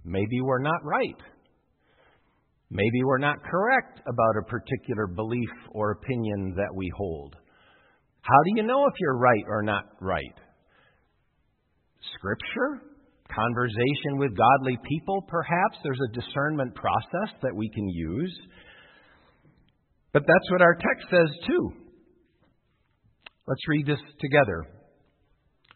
maybe 0.05 0.41
we're 0.43 0.63
not 0.63 0.85
right. 0.85 1.17
Maybe 2.71 3.03
we're 3.05 3.19
not 3.19 3.43
correct 3.43 4.01
about 4.01 4.43
a 4.43 4.51
particular 4.51 5.07
belief 5.07 5.49
or 5.71 5.93
opinion 5.93 6.55
that 6.57 6.75
we 6.75 6.91
hold. 6.95 7.35
How 8.23 8.43
do 8.45 8.51
you 8.57 8.63
know 8.63 8.87
if 8.87 8.95
you're 9.01 9.17
right 9.17 9.45
or 9.47 9.63
not 9.63 9.85
right? 10.01 10.35
Scripture? 12.17 12.83
Conversation 13.35 14.17
with 14.19 14.37
godly 14.37 14.79
people, 14.89 15.23
perhaps? 15.29 15.77
There's 15.83 16.01
a 16.01 16.21
discernment 16.21 16.75
process 16.75 17.35
that 17.43 17.55
we 17.55 17.69
can 17.71 17.89
use. 17.89 18.35
But 20.13 20.23
that's 20.27 20.51
what 20.51 20.63
our 20.63 20.75
text 20.75 21.07
says, 21.11 21.29
too. 21.47 21.73
Let's 23.47 23.69
read 23.69 23.87
this 23.87 24.01
together. 24.21 24.67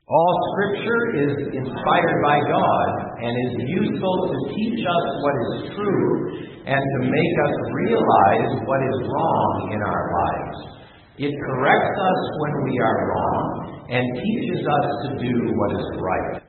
All 0.08 0.34
Scripture 0.52 1.04
is 1.24 1.36
inspired 1.56 2.18
by 2.24 2.40
God 2.40 2.88
and 3.22 3.32
is 3.32 3.54
useful 3.68 4.16
to 4.28 4.54
teach 4.56 4.80
us 4.80 5.06
what 5.22 5.34
is 5.46 5.76
true 5.76 6.12
and 6.66 6.82
to 6.82 7.00
make 7.08 7.34
us 7.46 7.56
realize 7.72 8.66
what 8.66 8.80
is 8.82 8.96
wrong 9.08 9.70
in 9.72 9.80
our 9.80 10.04
lives. 10.12 10.71
It 11.18 11.34
corrects 11.46 11.98
us 12.00 12.20
when 12.40 12.64
we 12.64 12.78
are 12.78 13.08
wrong 13.08 13.86
and 13.90 14.04
teaches 14.16 14.64
us 14.64 14.86
to 15.04 15.08
do 15.20 15.52
what 15.54 15.72
is 15.72 15.86
right. 16.00 16.42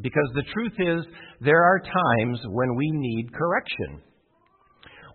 Because 0.00 0.30
the 0.34 0.44
truth 0.54 0.74
is, 0.78 1.12
there 1.40 1.62
are 1.62 1.80
times 1.80 2.38
when 2.50 2.76
we 2.76 2.88
need 2.92 3.32
correction. 3.32 4.02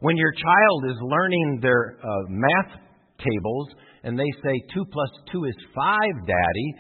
When 0.02 0.18
your 0.18 0.34
child 0.34 0.86
is 0.92 0.98
learning 1.02 1.60
their 1.62 1.98
uh, 2.04 2.08
math 2.28 2.80
tables 3.20 3.69
and 4.04 4.19
they 4.19 4.32
say 4.43 4.60
2 4.74 4.86
plus 4.91 5.10
2 5.32 5.46
is 5.46 5.56
5, 5.74 6.00
Daddy, 6.28 6.74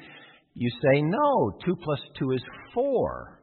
you 0.55 0.69
say, 0.81 1.01
no, 1.01 1.51
2 1.65 1.75
plus 1.81 1.99
2 2.19 2.31
is 2.31 2.43
4. 2.73 3.39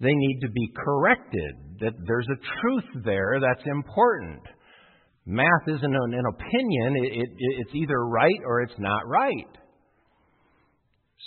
They 0.00 0.12
need 0.12 0.40
to 0.40 0.48
be 0.48 0.72
corrected, 0.82 1.52
that 1.80 1.92
there's 2.06 2.28
a 2.28 2.60
truth 2.60 3.04
there 3.04 3.38
that's 3.40 3.66
important. 3.66 4.40
Math 5.26 5.66
isn't 5.66 5.84
an, 5.84 6.14
an 6.14 6.24
opinion, 6.32 6.96
it, 7.04 7.12
it, 7.12 7.30
it's 7.38 7.74
either 7.74 8.06
right 8.06 8.40
or 8.46 8.62
it's 8.62 8.78
not 8.78 9.06
right. 9.06 9.50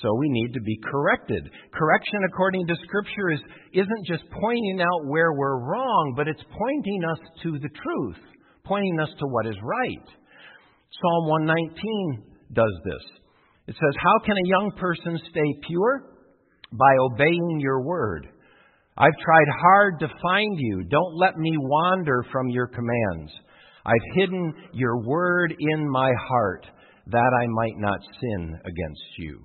So 0.01 0.07
we 0.17 0.29
need 0.29 0.53
to 0.53 0.61
be 0.61 0.79
corrected. 0.89 1.49
Correction, 1.73 2.19
according 2.31 2.65
to 2.67 2.75
Scripture, 2.85 3.31
is, 3.31 3.39
isn't 3.73 4.05
just 4.07 4.23
pointing 4.31 4.79
out 4.79 5.07
where 5.07 5.33
we're 5.33 5.59
wrong, 5.59 6.13
but 6.15 6.29
it's 6.29 6.43
pointing 6.43 7.03
us 7.11 7.19
to 7.43 7.51
the 7.59 7.69
truth, 7.83 8.23
pointing 8.63 8.99
us 9.01 9.09
to 9.19 9.25
what 9.27 9.45
is 9.45 9.57
right. 9.61 10.07
Psalm 11.01 11.27
119 11.27 12.23
does 12.53 12.71
this. 12.85 13.03
It 13.67 13.75
says, 13.75 13.95
How 14.01 14.25
can 14.25 14.35
a 14.37 14.49
young 14.49 14.71
person 14.79 15.19
stay 15.29 15.67
pure? 15.67 16.15
By 16.71 16.93
obeying 17.11 17.59
your 17.59 17.81
word. 17.81 18.27
I've 18.97 19.17
tried 19.23 19.47
hard 19.61 19.99
to 19.99 20.07
find 20.21 20.57
you. 20.57 20.83
Don't 20.89 21.15
let 21.15 21.37
me 21.37 21.51
wander 21.57 22.25
from 22.31 22.49
your 22.49 22.67
commands. 22.67 23.31
I've 23.89 24.15
hidden 24.15 24.53
your 24.71 24.99
word 24.99 25.55
in 25.57 25.89
my 25.89 26.11
heart 26.29 26.67
that 27.07 27.17
I 27.41 27.47
might 27.47 27.77
not 27.77 27.99
sin 28.21 28.59
against 28.63 29.17
you. 29.17 29.39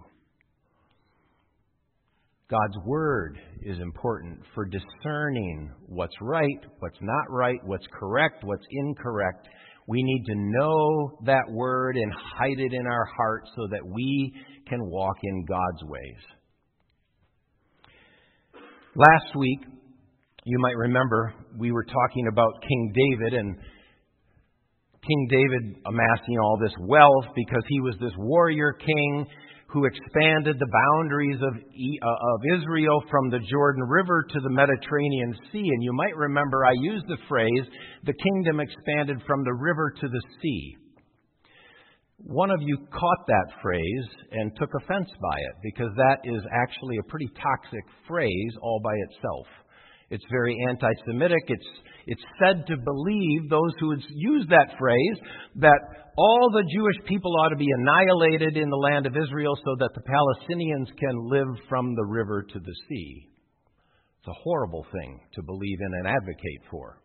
God's 2.51 2.77
word 2.85 3.39
is 3.63 3.79
important 3.79 4.41
for 4.55 4.67
discerning 4.67 5.73
what's 5.87 6.15
right, 6.21 6.61
what's 6.81 6.99
not 7.01 7.25
right, 7.31 7.59
what's 7.65 7.87
correct, 7.99 8.45
what's 8.45 8.67
incorrect, 8.71 9.49
we 9.89 10.03
need 10.03 10.25
to 10.27 10.35
know 10.35 11.19
that 11.25 11.51
word 11.51 11.97
and 11.97 12.13
hide 12.13 12.59
it 12.59 12.75
in 12.75 12.87
our 12.87 13.07
heart 13.17 13.45
so 13.57 13.67
that 13.71 13.87
we 13.87 14.35
can 14.69 14.79
walk 14.91 15.17
in 15.23 15.47
God's 15.47 15.85
ways. 15.85 16.21
Last 18.95 19.37
week, 19.37 19.61
you 20.45 20.59
might 20.59 20.77
remember, 20.77 21.33
we 21.59 21.73
were 21.73 21.85
talking 21.85 22.27
about 22.31 22.53
King 22.61 22.93
David 22.95 23.35
and 23.41 23.57
King 25.07 25.29
David 25.31 25.77
amassing 25.87 26.39
all 26.43 26.59
this 26.61 26.75
wealth 26.81 27.35
because 27.35 27.63
he 27.69 27.81
was 27.81 27.95
this 28.01 28.13
warrior 28.17 28.73
king 28.73 29.27
who 29.69 29.87
expanded 29.87 30.57
the 30.59 30.71
boundaries 30.71 31.41
of, 31.43 31.53
uh, 31.53 32.07
of 32.07 32.41
Israel 32.61 33.03
from 33.11 33.29
the 33.29 33.41
Jordan 33.51 33.83
River 33.83 34.25
to 34.31 34.41
the 34.41 34.51
Mediterranean 34.51 35.35
Sea. 35.51 35.67
And 35.67 35.83
you 35.83 35.93
might 35.93 36.17
remember 36.17 36.65
I 36.65 36.75
used 36.79 37.07
the 37.09 37.19
phrase, 37.29 37.67
the 38.05 38.15
kingdom 38.15 38.61
expanded 38.61 39.21
from 39.27 39.43
the 39.43 39.53
river 39.53 39.93
to 40.01 40.09
the 40.09 40.23
sea. 40.41 40.77
One 42.19 42.53
of 42.53 42.63
you 42.63 42.79
caught 42.93 43.27
that 43.27 43.61
phrase 43.61 44.09
and 44.31 44.53
took 44.57 44.71
offense 44.81 45.11
by 45.21 45.37
it 45.37 45.57
because 45.63 45.91
that 45.97 46.19
is 46.23 46.41
actually 46.53 46.97
a 46.99 47.11
pretty 47.11 47.29
toxic 47.35 47.85
phrase 48.07 48.53
all 48.63 48.81
by 48.83 48.95
itself. 49.11 49.47
It's 50.11 50.25
very 50.31 50.57
anti 50.69 50.91
Semitic. 51.07 51.45
It's, 51.49 51.67
it's 52.07 52.23
said 52.39 52.67
to 52.67 52.77
believe, 52.77 53.49
those 53.49 53.75
who 53.81 53.97
use 54.11 54.47
that 54.51 54.77
phrase, 54.79 55.19
that 55.57 55.81
all 56.17 56.51
the 56.53 56.65
Jewish 56.73 57.09
people 57.09 57.35
ought 57.41 57.49
to 57.49 57.57
be 57.57 57.69
annihilated 57.79 58.57
in 58.57 58.71
the 58.71 58.77
land 58.77 59.07
of 59.07 59.17
Israel 59.17 59.57
so 59.57 59.77
that 59.81 59.91
the 59.95 60.03
Palestinians 60.03 60.87
can 60.99 61.29
live 61.29 61.49
from 61.69 61.95
the 61.95 62.05
river 62.05 62.43
to 62.43 62.59
the 62.59 62.75
sea. 62.89 63.29
It's 64.21 64.29
a 64.29 64.43
horrible 64.43 64.87
thing 64.93 65.21
to 65.35 65.43
believe 65.43 65.79
in 65.81 65.93
and 65.99 66.07
advocate 66.07 66.63
for. 66.71 67.01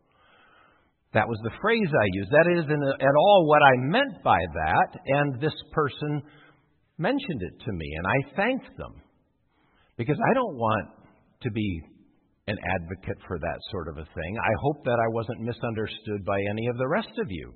That 1.14 1.28
was 1.28 1.40
the 1.44 1.58
phrase 1.60 1.90
I 1.90 2.08
used. 2.14 2.30
That 2.32 2.52
isn't 2.52 2.84
at 3.02 3.16
all 3.18 3.48
what 3.48 3.64
I 3.64 3.76
meant 3.78 4.24
by 4.24 4.38
that, 4.38 5.00
and 5.06 5.42
this 5.42 5.56
person 5.74 6.22
mentioned 7.00 7.42
it 7.42 7.66
to 7.66 7.72
me, 7.74 7.92
and 7.98 8.06
I 8.06 8.36
thanked 8.36 8.78
them. 8.78 9.02
Because 9.98 10.18
I 10.18 10.34
don't 10.36 10.56
want 10.56 10.88
to 11.42 11.52
be 11.52 11.82
an 12.50 12.58
advocate 12.66 13.18
for 13.28 13.38
that 13.40 13.60
sort 13.72 13.88
of 13.88 13.98
a 13.98 14.06
thing. 14.06 14.38
I 14.38 14.54
hope 14.62 14.84
that 14.86 15.00
I 15.00 15.14
wasn't 15.14 15.42
misunderstood 15.42 16.26
by 16.26 16.40
any 16.50 16.68
of 16.68 16.78
the 16.78 16.88
rest 16.88 17.14
of 17.18 17.28
you. 17.30 17.54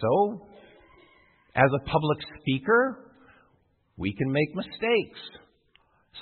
So, 0.00 0.46
as 1.54 1.70
a 1.74 1.90
public 1.90 2.18
speaker, 2.40 3.12
we 3.96 4.14
can 4.14 4.30
make 4.30 4.54
mistakes. 4.54 5.20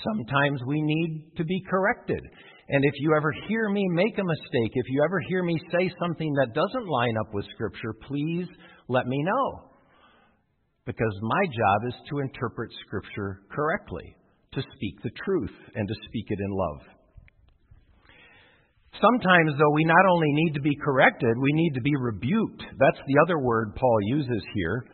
Sometimes 0.05 0.61
we 0.67 0.81
need 0.83 1.33
to 1.37 1.45
be 1.45 1.63
corrected. 1.71 2.21
And 2.69 2.85
if 2.85 2.95
you 2.99 3.15
ever 3.17 3.33
hear 3.49 3.69
me 3.69 3.87
make 3.91 4.19
a 4.19 4.25
mistake, 4.25 4.73
if 4.75 4.87
you 4.89 5.03
ever 5.05 5.21
hear 5.29 5.43
me 5.43 5.59
say 5.71 5.91
something 6.01 6.33
that 6.35 6.55
doesn't 6.55 6.89
line 6.89 7.15
up 7.21 7.33
with 7.33 7.45
Scripture, 7.55 7.95
please 8.09 8.47
let 8.89 9.07
me 9.07 9.23
know. 9.23 9.71
Because 10.85 11.19
my 11.23 11.45
job 11.47 11.89
is 11.89 11.95
to 12.11 12.19
interpret 12.21 12.71
Scripture 12.87 13.43
correctly, 13.53 14.17
to 14.55 14.63
speak 14.75 15.03
the 15.03 15.11
truth, 15.25 15.55
and 15.75 15.87
to 15.87 15.95
speak 16.09 16.27
it 16.29 16.39
in 16.41 16.51
love. 16.51 16.96
Sometimes, 19.01 19.53
though, 19.59 19.75
we 19.75 19.85
not 19.85 20.07
only 20.11 20.29
need 20.33 20.55
to 20.55 20.61
be 20.61 20.77
corrected, 20.77 21.37
we 21.41 21.53
need 21.53 21.75
to 21.75 21.83
be 21.83 21.95
rebuked. 21.97 22.63
That's 22.79 23.03
the 23.07 23.21
other 23.25 23.39
word 23.39 23.75
Paul 23.77 23.99
uses 24.09 24.43
here. 24.55 24.87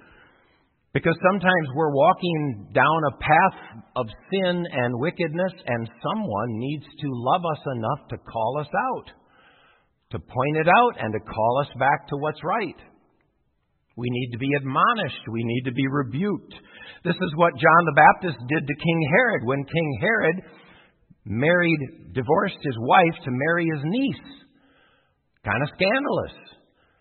Because 0.93 1.17
sometimes 1.25 1.69
we're 1.75 1.95
walking 1.95 2.69
down 2.75 3.01
a 3.09 3.17
path 3.17 3.59
of 3.97 4.07
sin 4.31 4.67
and 4.71 5.01
wickedness, 5.01 5.53
and 5.67 5.89
someone 6.03 6.59
needs 6.59 6.85
to 6.85 7.09
love 7.11 7.43
us 7.51 7.63
enough 7.77 8.09
to 8.11 8.19
call 8.19 8.59
us 8.61 8.69
out, 8.93 9.09
to 10.11 10.19
point 10.19 10.57
it 10.57 10.69
out, 10.69 10.95
and 11.01 11.13
to 11.15 11.21
call 11.21 11.61
us 11.61 11.73
back 11.79 12.09
to 12.09 12.17
what's 12.17 12.45
right. 12.45 12.77
We 13.97 14.09
need 14.11 14.33
to 14.33 14.39
be 14.39 14.51
admonished. 14.57 15.25
We 15.31 15.45
need 15.45 15.65
to 15.65 15.73
be 15.73 15.87
rebuked. 15.87 16.55
This 17.05 17.17
is 17.17 17.37
what 17.37 17.53
John 17.57 17.83
the 17.85 18.01
Baptist 18.01 18.39
did 18.49 18.67
to 18.67 18.85
King 18.85 19.01
Herod 19.17 19.43
when 19.45 19.65
King 19.65 19.99
Herod 20.01 20.37
married, 21.25 22.13
divorced 22.13 22.59
his 22.63 22.77
wife 22.79 23.17
to 23.25 23.31
marry 23.31 23.67
his 23.67 23.83
niece. 23.85 24.29
Kind 25.45 25.63
of 25.63 25.75
scandalous. 25.75 26.37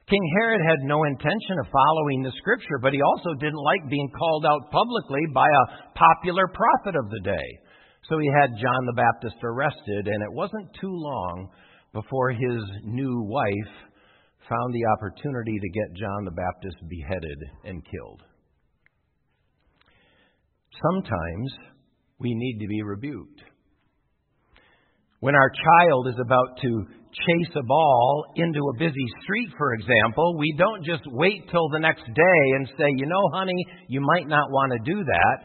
King 0.10 0.26
Herod 0.40 0.62
had 0.68 0.84
no 0.84 1.04
intention 1.04 1.56
of 1.62 1.72
following 1.72 2.22
the 2.22 2.36
scripture, 2.38 2.80
but 2.82 2.92
he 2.92 3.02
also 3.02 3.34
didn't 3.40 3.64
like 3.64 3.90
being 3.90 4.12
called 4.18 4.46
out 4.46 4.72
publicly 4.72 5.22
by 5.34 5.48
a 5.48 5.96
popular 5.96 6.48
prophet 6.48 7.00
of 7.00 7.10
the 7.10 7.22
day. 7.24 7.48
So 8.10 8.18
he 8.20 8.28
had 8.42 8.60
John 8.60 8.86
the 8.86 9.00
Baptist 9.00 9.38
arrested, 9.44 10.08
and 10.08 10.24
it 10.24 10.34
wasn't 10.34 10.68
too 10.82 10.92
long 10.92 11.50
before 11.94 12.32
his 12.32 12.62
new 12.84 13.24
wife 13.24 13.74
found 14.50 14.74
the 14.74 14.86
opportunity 14.98 15.56
to 15.60 15.70
get 15.70 15.96
John 15.96 16.26
the 16.26 16.32
Baptist 16.32 16.78
beheaded 16.90 17.40
and 17.64 17.86
killed. 17.86 18.24
Sometimes 20.82 21.52
we 22.20 22.34
need 22.34 22.60
to 22.60 22.68
be 22.68 22.82
rebuked. 22.82 23.44
When 25.22 25.36
our 25.36 25.52
child 25.54 26.08
is 26.08 26.20
about 26.20 26.58
to 26.64 26.86
chase 27.14 27.54
a 27.56 27.62
ball 27.62 28.26
into 28.36 28.60
a 28.60 28.78
busy 28.80 29.06
street, 29.22 29.50
for 29.56 29.74
example, 29.76 30.36
we 30.38 30.56
don't 30.58 30.84
just 30.84 31.04
wait 31.06 31.46
till 31.52 31.70
the 31.70 31.80
next 31.80 32.06
day 32.06 32.42
and 32.58 32.68
say, 32.76 32.90
you 32.98 33.06
know, 33.06 33.30
honey, 33.32 33.66
you 33.88 34.02
might 34.02 34.28
not 34.28 34.50
want 34.50 34.74
to 34.74 34.92
do 34.92 35.04
that. 35.04 35.38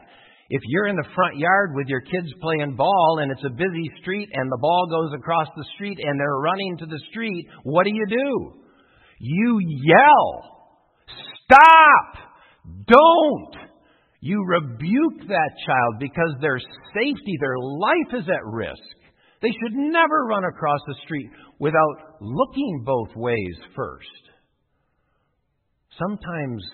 If 0.48 0.62
you're 0.64 0.86
in 0.86 0.96
the 0.96 1.12
front 1.14 1.36
yard 1.36 1.72
with 1.74 1.88
your 1.88 2.00
kids 2.00 2.32
playing 2.40 2.76
ball 2.76 3.18
and 3.20 3.30
it's 3.30 3.44
a 3.44 3.50
busy 3.50 3.90
street 4.00 4.30
and 4.32 4.50
the 4.50 4.58
ball 4.62 4.86
goes 4.88 5.12
across 5.12 5.48
the 5.54 5.66
street 5.74 5.98
and 6.02 6.18
they're 6.18 6.38
running 6.38 6.78
to 6.78 6.86
the 6.86 7.00
street, 7.10 7.46
what 7.64 7.84
do 7.84 7.90
you 7.92 8.06
do? 8.08 8.62
You 9.20 9.58
yell, 9.60 10.56
Stop! 11.44 12.30
Don't! 12.86 13.56
You 14.20 14.42
rebuke 14.42 15.28
that 15.28 15.50
child 15.66 15.94
because 16.00 16.34
their 16.40 16.58
safety, 16.94 17.36
their 17.40 17.58
life 17.58 18.22
is 18.22 18.28
at 18.28 18.44
risk. 18.44 18.95
They 19.46 19.52
should 19.62 19.76
never 19.76 20.26
run 20.26 20.42
across 20.42 20.80
the 20.88 20.96
street 21.04 21.30
without 21.60 22.18
looking 22.20 22.82
both 22.84 23.14
ways 23.14 23.54
first. 23.76 24.22
Sometimes 25.96 26.64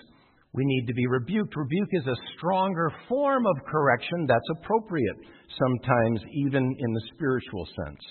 we 0.53 0.65
need 0.65 0.87
to 0.87 0.93
be 0.95 1.05
rebuked. 1.05 1.55
Rebuke 1.55 1.89
is 1.91 2.07
a 2.07 2.15
stronger 2.35 2.91
form 3.07 3.45
of 3.45 3.63
correction 3.67 4.25
that's 4.27 4.49
appropriate, 4.57 5.17
sometimes 5.53 6.19
even 6.33 6.63
in 6.63 6.93
the 6.93 7.01
spiritual 7.13 7.67
sense. 7.85 8.01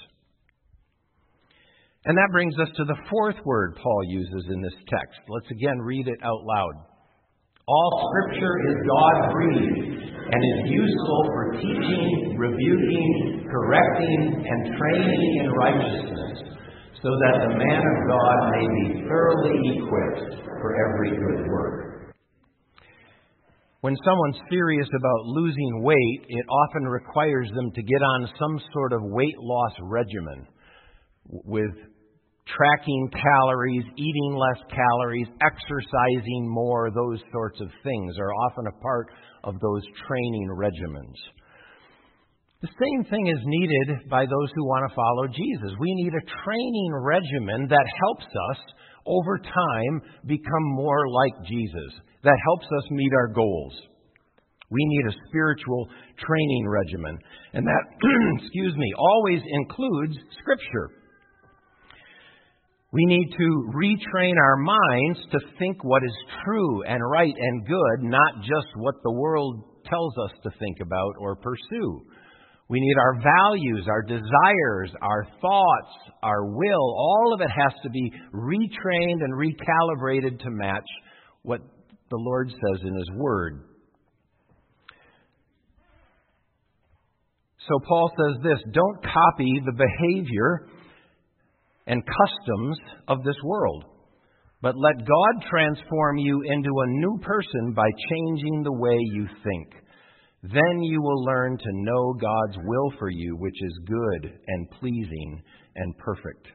And 2.04 2.16
that 2.16 2.28
brings 2.30 2.56
us 2.60 2.68
to 2.76 2.84
the 2.84 3.02
fourth 3.10 3.44
word 3.44 3.74
Paul 3.82 4.04
uses 4.10 4.44
in 4.48 4.62
this 4.62 4.78
text. 4.86 5.18
Let's 5.28 5.50
again 5.50 5.78
read 5.80 6.06
it 6.06 6.18
out 6.22 6.44
loud. 6.44 6.86
All 7.66 8.10
Scripture 8.14 8.58
is 8.70 8.76
God 8.86 9.32
breathed 9.32 10.02
and 10.30 10.40
is 10.54 10.70
useful 10.70 11.22
for 11.26 11.52
teaching, 11.52 12.36
rebuking, 12.38 13.31
correcting, 13.52 14.44
and 14.48 14.60
training 14.80 15.44
in 15.44 15.52
righteousness, 15.52 16.56
so 17.04 17.10
that 17.12 17.36
the 17.44 17.54
man 17.54 17.82
of 17.84 17.96
God 18.08 18.36
may 18.56 18.66
be 18.80 19.04
thoroughly 19.04 19.76
equipped 19.76 20.42
for 20.60 20.70
every 20.80 21.10
good 21.20 21.50
work. 21.52 22.14
When 23.82 23.96
someone's 24.04 24.38
serious 24.48 24.88
about 24.88 25.26
losing 25.26 25.82
weight, 25.82 26.20
it 26.28 26.46
often 26.48 26.84
requires 26.84 27.50
them 27.54 27.72
to 27.72 27.82
get 27.82 28.00
on 28.00 28.28
some 28.38 28.60
sort 28.72 28.92
of 28.92 29.00
weight 29.02 29.38
loss 29.38 29.72
regimen 29.82 30.46
with 31.26 31.74
tracking 32.46 33.10
calories, 33.10 33.84
eating 33.96 34.36
less 34.36 34.62
calories, 34.70 35.26
exercising 35.40 36.48
more, 36.48 36.90
those 36.90 37.20
sorts 37.32 37.60
of 37.60 37.68
things 37.82 38.14
are 38.18 38.32
often 38.32 38.66
a 38.66 38.82
part 38.82 39.08
of 39.44 39.54
those 39.60 39.82
training 40.06 40.48
regimens. 40.56 41.18
The 42.62 42.70
same 42.78 43.02
thing 43.10 43.26
is 43.26 43.42
needed 43.42 44.08
by 44.08 44.22
those 44.22 44.50
who 44.54 44.64
want 44.64 44.88
to 44.88 44.94
follow 44.94 45.26
Jesus. 45.26 45.76
We 45.80 45.94
need 45.94 46.14
a 46.14 46.30
training 46.46 46.92
regimen 46.94 47.66
that 47.66 47.86
helps 48.06 48.30
us 48.30 48.58
over 49.04 49.38
time 49.38 49.94
become 50.26 50.66
more 50.78 51.08
like 51.10 51.48
Jesus, 51.48 51.90
that 52.22 52.38
helps 52.46 52.66
us 52.66 52.90
meet 52.92 53.10
our 53.18 53.34
goals. 53.34 53.74
We 54.70 54.78
need 54.78 55.06
a 55.10 55.18
spiritual 55.28 55.88
training 56.24 56.68
regimen, 56.68 57.18
and 57.52 57.66
that, 57.66 57.84
excuse 58.38 58.76
me, 58.76 58.92
always 58.96 59.42
includes 59.44 60.16
Scripture. 60.40 61.02
We 62.92 63.04
need 63.06 63.26
to 63.26 63.72
retrain 63.74 64.36
our 64.38 64.56
minds 64.56 65.18
to 65.32 65.40
think 65.58 65.82
what 65.82 66.04
is 66.04 66.14
true 66.44 66.84
and 66.84 67.02
right 67.10 67.34
and 67.36 67.66
good, 67.66 68.02
not 68.02 68.36
just 68.42 68.68
what 68.76 68.94
the 69.02 69.12
world 69.12 69.64
tells 69.86 70.14
us 70.18 70.30
to 70.44 70.50
think 70.60 70.78
about 70.80 71.14
or 71.18 71.34
pursue. 71.34 72.06
We 72.72 72.80
need 72.80 72.96
our 72.98 73.20
values, 73.20 73.86
our 73.86 74.00
desires, 74.00 74.90
our 75.02 75.26
thoughts, 75.42 75.92
our 76.22 76.46
will. 76.46 76.96
All 76.96 77.34
of 77.34 77.42
it 77.42 77.50
has 77.50 77.74
to 77.82 77.90
be 77.90 78.10
retrained 78.32 79.20
and 79.20 79.34
recalibrated 79.34 80.40
to 80.40 80.50
match 80.50 80.86
what 81.42 81.60
the 82.08 82.16
Lord 82.16 82.48
says 82.48 82.80
in 82.82 82.94
His 82.96 83.10
Word. 83.14 83.64
So 87.68 87.78
Paul 87.86 88.10
says 88.16 88.42
this 88.42 88.58
don't 88.72 89.02
copy 89.02 89.52
the 89.66 89.76
behavior 89.76 90.66
and 91.86 92.02
customs 92.02 92.78
of 93.06 93.22
this 93.22 93.36
world. 93.44 93.84
But 94.62 94.78
let 94.78 94.96
God 94.96 95.46
transform 95.50 96.16
you 96.16 96.40
into 96.46 96.70
a 96.70 96.86
new 96.88 97.18
person 97.20 97.74
by 97.74 97.90
changing 98.08 98.62
the 98.62 98.72
way 98.72 98.96
you 98.98 99.26
think. 99.44 99.74
Then 100.42 100.82
you 100.82 101.00
will 101.00 101.24
learn 101.24 101.56
to 101.56 101.72
know 101.72 102.14
God's 102.14 102.58
will 102.64 102.92
for 102.98 103.10
you, 103.10 103.36
which 103.36 103.62
is 103.62 103.80
good 103.86 104.38
and 104.46 104.70
pleasing 104.80 105.42
and 105.76 105.96
perfect. 105.98 106.48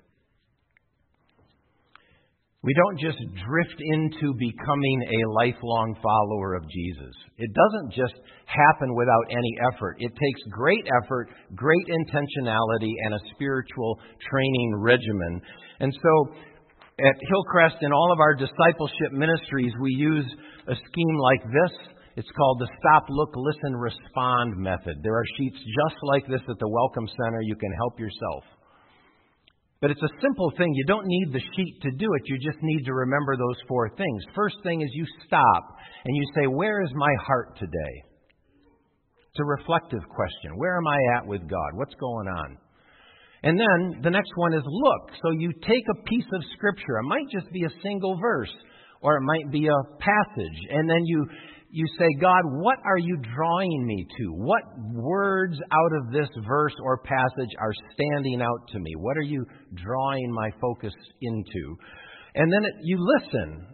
We 2.64 2.74
don't 2.74 3.00
just 3.00 3.20
drift 3.48 3.80
into 3.80 4.34
becoming 4.36 5.00
a 5.08 5.30
lifelong 5.40 5.96
follower 6.04 6.56
of 6.56 6.68
Jesus. 6.68 7.16
It 7.38 7.48
doesn't 7.54 7.94
just 7.94 8.20
happen 8.44 8.94
without 8.94 9.32
any 9.32 9.54
effort. 9.72 9.96
It 10.00 10.12
takes 10.12 10.42
great 10.52 10.84
effort, 11.04 11.30
great 11.56 11.88
intentionality, 11.88 12.92
and 13.06 13.14
a 13.14 13.24
spiritual 13.36 14.00
training 14.20 14.76
regimen. 14.84 15.40
And 15.80 15.94
so, 15.94 16.36
at 17.00 17.16
Hillcrest, 17.30 17.78
in 17.82 17.94
all 17.94 18.12
of 18.12 18.20
our 18.20 18.36
discipleship 18.36 19.14
ministries, 19.14 19.72
we 19.80 19.92
use 19.92 20.26
a 20.68 20.76
scheme 20.76 21.18
like 21.24 21.44
this. 21.44 21.74
It's 22.18 22.34
called 22.36 22.58
the 22.58 22.68
Stop, 22.82 23.06
Look, 23.10 23.30
Listen, 23.38 23.78
Respond 23.78 24.58
method. 24.58 24.98
There 25.04 25.14
are 25.14 25.36
sheets 25.38 25.58
just 25.62 25.98
like 26.02 26.26
this 26.26 26.42
at 26.50 26.58
the 26.58 26.68
Welcome 26.68 27.06
Center. 27.14 27.42
You 27.42 27.56
can 27.56 27.72
help 27.78 28.00
yourself. 28.00 28.44
But 29.82 29.92
it's 29.92 30.02
a 30.02 30.18
simple 30.20 30.52
thing. 30.58 30.74
You 30.74 30.86
don't 30.88 31.06
need 31.06 31.30
the 31.32 31.46
sheet 31.56 31.78
to 31.84 31.92
do 31.92 32.10
it. 32.10 32.22
You 32.26 32.40
just 32.42 32.58
need 32.64 32.86
to 32.86 32.94
remember 32.94 33.38
those 33.38 33.62
four 33.68 33.90
things. 33.96 34.24
First 34.34 34.56
thing 34.64 34.82
is 34.82 34.90
you 34.94 35.06
stop 35.28 35.78
and 36.06 36.18
you 36.18 36.24
say, 36.34 36.48
Where 36.48 36.82
is 36.82 36.90
my 36.96 37.14
heart 37.22 37.56
today? 37.60 37.94
It's 39.30 39.40
a 39.40 39.46
reflective 39.46 40.02
question. 40.10 40.58
Where 40.58 40.78
am 40.78 40.88
I 40.88 41.18
at 41.18 41.28
with 41.28 41.42
God? 41.42 41.70
What's 41.76 41.94
going 42.02 42.28
on? 42.28 42.58
And 43.44 43.60
then 43.60 44.02
the 44.02 44.10
next 44.10 44.32
one 44.38 44.56
is 44.56 44.64
look. 44.66 45.12
So 45.22 45.30
you 45.38 45.54
take 45.54 45.86
a 45.94 46.04
piece 46.10 46.26
of 46.34 46.42
Scripture. 46.58 46.98
It 46.98 47.06
might 47.06 47.30
just 47.32 47.52
be 47.54 47.62
a 47.62 47.82
single 47.84 48.18
verse, 48.20 48.54
or 49.02 49.18
it 49.18 49.22
might 49.22 49.52
be 49.52 49.68
a 49.68 49.98
passage. 50.00 50.60
And 50.72 50.90
then 50.90 51.06
you 51.06 51.28
you 51.78 51.86
say, 52.00 52.08
God, 52.20 52.42
what 52.44 52.80
are 52.84 52.98
you 52.98 53.18
drawing 53.36 53.86
me 53.86 54.08
to? 54.18 54.34
What 54.34 54.64
words 54.96 55.60
out 55.72 55.92
of 56.02 56.12
this 56.12 56.28
verse 56.48 56.74
or 56.84 56.98
passage 57.04 57.54
are 57.60 57.74
standing 57.94 58.42
out 58.42 58.68
to 58.72 58.80
me? 58.80 58.96
What 58.98 59.16
are 59.16 59.22
you 59.22 59.46
drawing 59.76 60.34
my 60.34 60.50
focus 60.60 60.94
into? 61.22 61.78
And 62.34 62.52
then 62.52 62.66
it, 62.66 62.74
you 62.82 62.98
listen. 62.98 63.68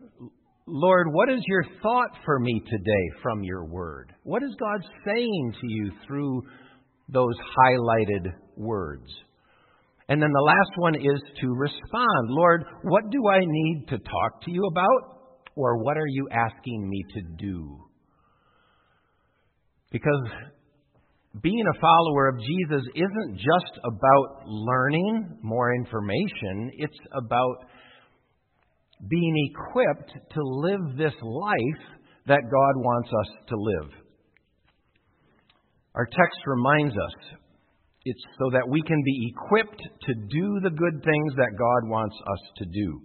Lord, 0.67 1.07
what 1.13 1.29
is 1.29 1.39
your 1.47 1.63
thought 1.81 2.09
for 2.25 2.41
me 2.41 2.61
today 2.69 3.21
from 3.21 3.41
your 3.41 3.63
word? 3.63 4.11
What 4.23 4.43
is 4.43 4.53
God 4.59 4.85
saying 5.05 5.53
to 5.61 5.67
you 5.69 5.91
through 6.05 6.41
those 7.07 7.35
highlighted 7.57 8.33
words? 8.57 9.07
And 10.09 10.21
then 10.21 10.31
the 10.33 10.45
last 10.45 10.71
one 10.75 10.95
is 10.95 11.21
to 11.39 11.47
respond. 11.53 12.27
Lord, 12.27 12.65
what 12.83 13.09
do 13.09 13.29
I 13.29 13.39
need 13.45 13.85
to 13.91 13.97
talk 13.97 14.41
to 14.43 14.51
you 14.51 14.65
about? 14.65 15.13
Or 15.55 15.81
what 15.81 15.97
are 15.97 16.07
you 16.07 16.27
asking 16.31 16.89
me 16.89 17.05
to 17.13 17.21
do? 17.37 17.79
Because 19.93 20.27
being 21.41 21.63
a 21.67 21.79
follower 21.79 22.29
of 22.29 22.39
Jesus 22.39 22.83
isn't 22.95 23.37
just 23.37 23.79
about 23.85 24.47
learning 24.47 25.37
more 25.43 25.73
information, 25.75 26.71
it's 26.77 26.97
about 27.13 27.57
being 29.07 29.51
equipped 29.51 30.11
to 30.33 30.41
live 30.41 30.97
this 30.97 31.13
life 31.21 31.83
that 32.25 32.41
God 32.41 32.83
wants 32.83 33.09
us 33.09 33.47
to 33.49 33.55
live. 33.55 33.91
Our 35.93 36.05
text 36.05 36.39
reminds 36.47 36.95
us 36.95 37.37
it's 38.03 38.23
so 38.39 38.49
that 38.51 38.67
we 38.67 38.81
can 38.81 39.01
be 39.05 39.31
equipped 39.31 39.81
to 40.07 40.13
do 40.15 40.59
the 40.63 40.71
good 40.71 41.03
things 41.03 41.33
that 41.35 41.57
God 41.57 41.89
wants 41.89 42.15
us 42.15 42.39
to 42.57 42.65
do. 42.65 43.01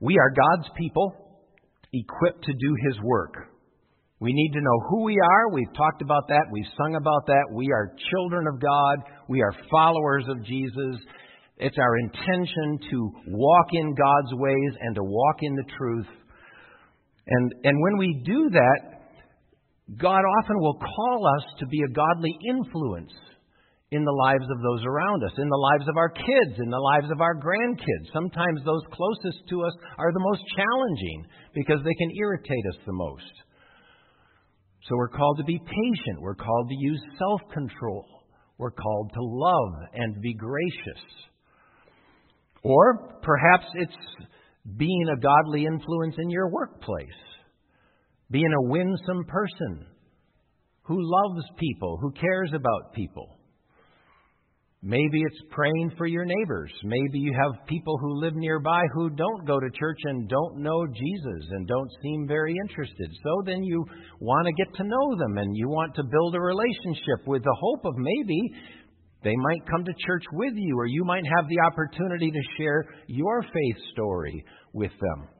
We 0.00 0.16
are 0.18 0.30
God's 0.30 0.70
people, 0.76 1.12
equipped 1.92 2.44
to 2.44 2.52
do 2.52 2.76
His 2.88 3.00
work. 3.02 3.53
We 4.20 4.32
need 4.32 4.52
to 4.52 4.60
know 4.60 4.78
who 4.88 5.04
we 5.04 5.18
are. 5.18 5.52
We've 5.52 5.74
talked 5.76 6.02
about 6.02 6.28
that. 6.28 6.46
We've 6.52 6.70
sung 6.78 6.94
about 6.94 7.26
that. 7.26 7.44
We 7.52 7.72
are 7.72 7.96
children 8.10 8.46
of 8.46 8.60
God. 8.60 8.96
We 9.28 9.42
are 9.42 9.52
followers 9.70 10.24
of 10.28 10.44
Jesus. 10.44 10.96
It's 11.58 11.78
our 11.78 11.96
intention 11.98 12.78
to 12.90 13.10
walk 13.28 13.66
in 13.72 13.94
God's 13.94 14.34
ways 14.34 14.72
and 14.80 14.94
to 14.94 15.02
walk 15.02 15.36
in 15.42 15.54
the 15.54 15.64
truth. 15.76 16.06
And, 17.26 17.54
and 17.64 17.82
when 17.82 17.98
we 17.98 18.22
do 18.24 18.50
that, 18.50 18.80
God 19.98 20.22
often 20.40 20.58
will 20.58 20.78
call 20.78 21.26
us 21.38 21.44
to 21.60 21.66
be 21.66 21.82
a 21.82 21.92
godly 21.92 22.36
influence 22.48 23.12
in 23.90 24.04
the 24.04 24.18
lives 24.26 24.44
of 24.50 24.58
those 24.62 24.84
around 24.86 25.22
us, 25.22 25.32
in 25.38 25.48
the 25.48 25.64
lives 25.72 25.88
of 25.88 25.96
our 25.96 26.08
kids, 26.08 26.58
in 26.58 26.70
the 26.70 26.78
lives 26.78 27.10
of 27.12 27.20
our 27.20 27.34
grandkids. 27.34 28.12
Sometimes 28.12 28.64
those 28.64 28.82
closest 28.90 29.46
to 29.50 29.62
us 29.62 29.72
are 29.98 30.12
the 30.12 30.24
most 30.24 30.42
challenging 30.56 31.26
because 31.54 31.78
they 31.84 31.94
can 31.94 32.10
irritate 32.18 32.64
us 32.70 32.78
the 32.86 32.92
most. 32.92 33.43
So 34.88 34.96
we're 34.96 35.08
called 35.08 35.38
to 35.38 35.44
be 35.44 35.58
patient. 35.58 36.20
We're 36.20 36.34
called 36.34 36.68
to 36.68 36.76
use 36.78 37.00
self 37.18 37.40
control. 37.52 38.04
We're 38.58 38.70
called 38.70 39.12
to 39.14 39.20
love 39.22 39.88
and 39.94 40.20
be 40.20 40.34
gracious. 40.34 41.02
Or 42.62 43.18
perhaps 43.22 43.64
it's 43.74 43.96
being 44.76 45.06
a 45.12 45.20
godly 45.20 45.66
influence 45.66 46.14
in 46.18 46.30
your 46.30 46.48
workplace, 46.48 47.08
being 48.30 48.52
a 48.52 48.68
winsome 48.70 49.24
person 49.26 49.86
who 50.82 50.98
loves 50.98 51.44
people, 51.58 51.98
who 52.00 52.12
cares 52.12 52.50
about 52.54 52.94
people. 52.94 53.33
Maybe 54.86 55.22
it's 55.22 55.40
praying 55.50 55.92
for 55.96 56.04
your 56.04 56.26
neighbors. 56.26 56.70
Maybe 56.84 57.18
you 57.18 57.32
have 57.32 57.66
people 57.66 57.96
who 57.96 58.20
live 58.20 58.34
nearby 58.36 58.82
who 58.92 59.08
don't 59.08 59.46
go 59.46 59.58
to 59.58 59.78
church 59.78 59.98
and 60.04 60.28
don't 60.28 60.58
know 60.58 60.86
Jesus 60.86 61.48
and 61.52 61.66
don't 61.66 61.90
seem 62.02 62.28
very 62.28 62.54
interested. 62.62 63.10
So 63.22 63.42
then 63.46 63.64
you 63.64 63.82
want 64.20 64.46
to 64.46 64.52
get 64.52 64.74
to 64.74 64.84
know 64.84 65.16
them 65.16 65.38
and 65.38 65.56
you 65.56 65.68
want 65.70 65.94
to 65.94 66.02
build 66.02 66.34
a 66.34 66.40
relationship 66.40 67.26
with 67.26 67.42
the 67.42 67.56
hope 67.58 67.86
of 67.86 67.94
maybe 67.96 68.52
they 69.22 69.34
might 69.34 69.66
come 69.70 69.86
to 69.86 70.04
church 70.06 70.24
with 70.34 70.52
you 70.54 70.78
or 70.78 70.84
you 70.84 71.02
might 71.02 71.24
have 71.34 71.48
the 71.48 71.60
opportunity 71.64 72.30
to 72.30 72.42
share 72.58 72.84
your 73.06 73.40
faith 73.40 73.82
story 73.94 74.44
with 74.74 74.92
them. 75.00 75.33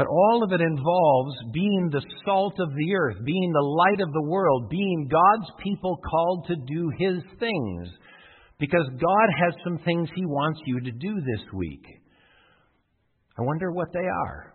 But 0.00 0.08
all 0.08 0.42
of 0.42 0.50
it 0.52 0.62
involves 0.62 1.36
being 1.52 1.90
the 1.92 2.02
salt 2.24 2.58
of 2.58 2.70
the 2.74 2.94
earth, 2.94 3.18
being 3.22 3.52
the 3.52 3.60
light 3.60 4.00
of 4.00 4.10
the 4.14 4.30
world, 4.30 4.70
being 4.70 5.10
God's 5.12 5.50
people 5.62 5.98
called 5.98 6.46
to 6.46 6.56
do 6.56 6.90
His 6.98 7.22
things. 7.38 7.88
Because 8.58 8.88
God 8.88 9.28
has 9.44 9.52
some 9.62 9.76
things 9.84 10.08
He 10.14 10.24
wants 10.24 10.58
you 10.64 10.80
to 10.80 10.90
do 10.90 11.16
this 11.16 11.44
week. 11.52 11.84
I 13.38 13.42
wonder 13.42 13.72
what 13.72 13.92
they 13.92 14.06
are. 14.06 14.54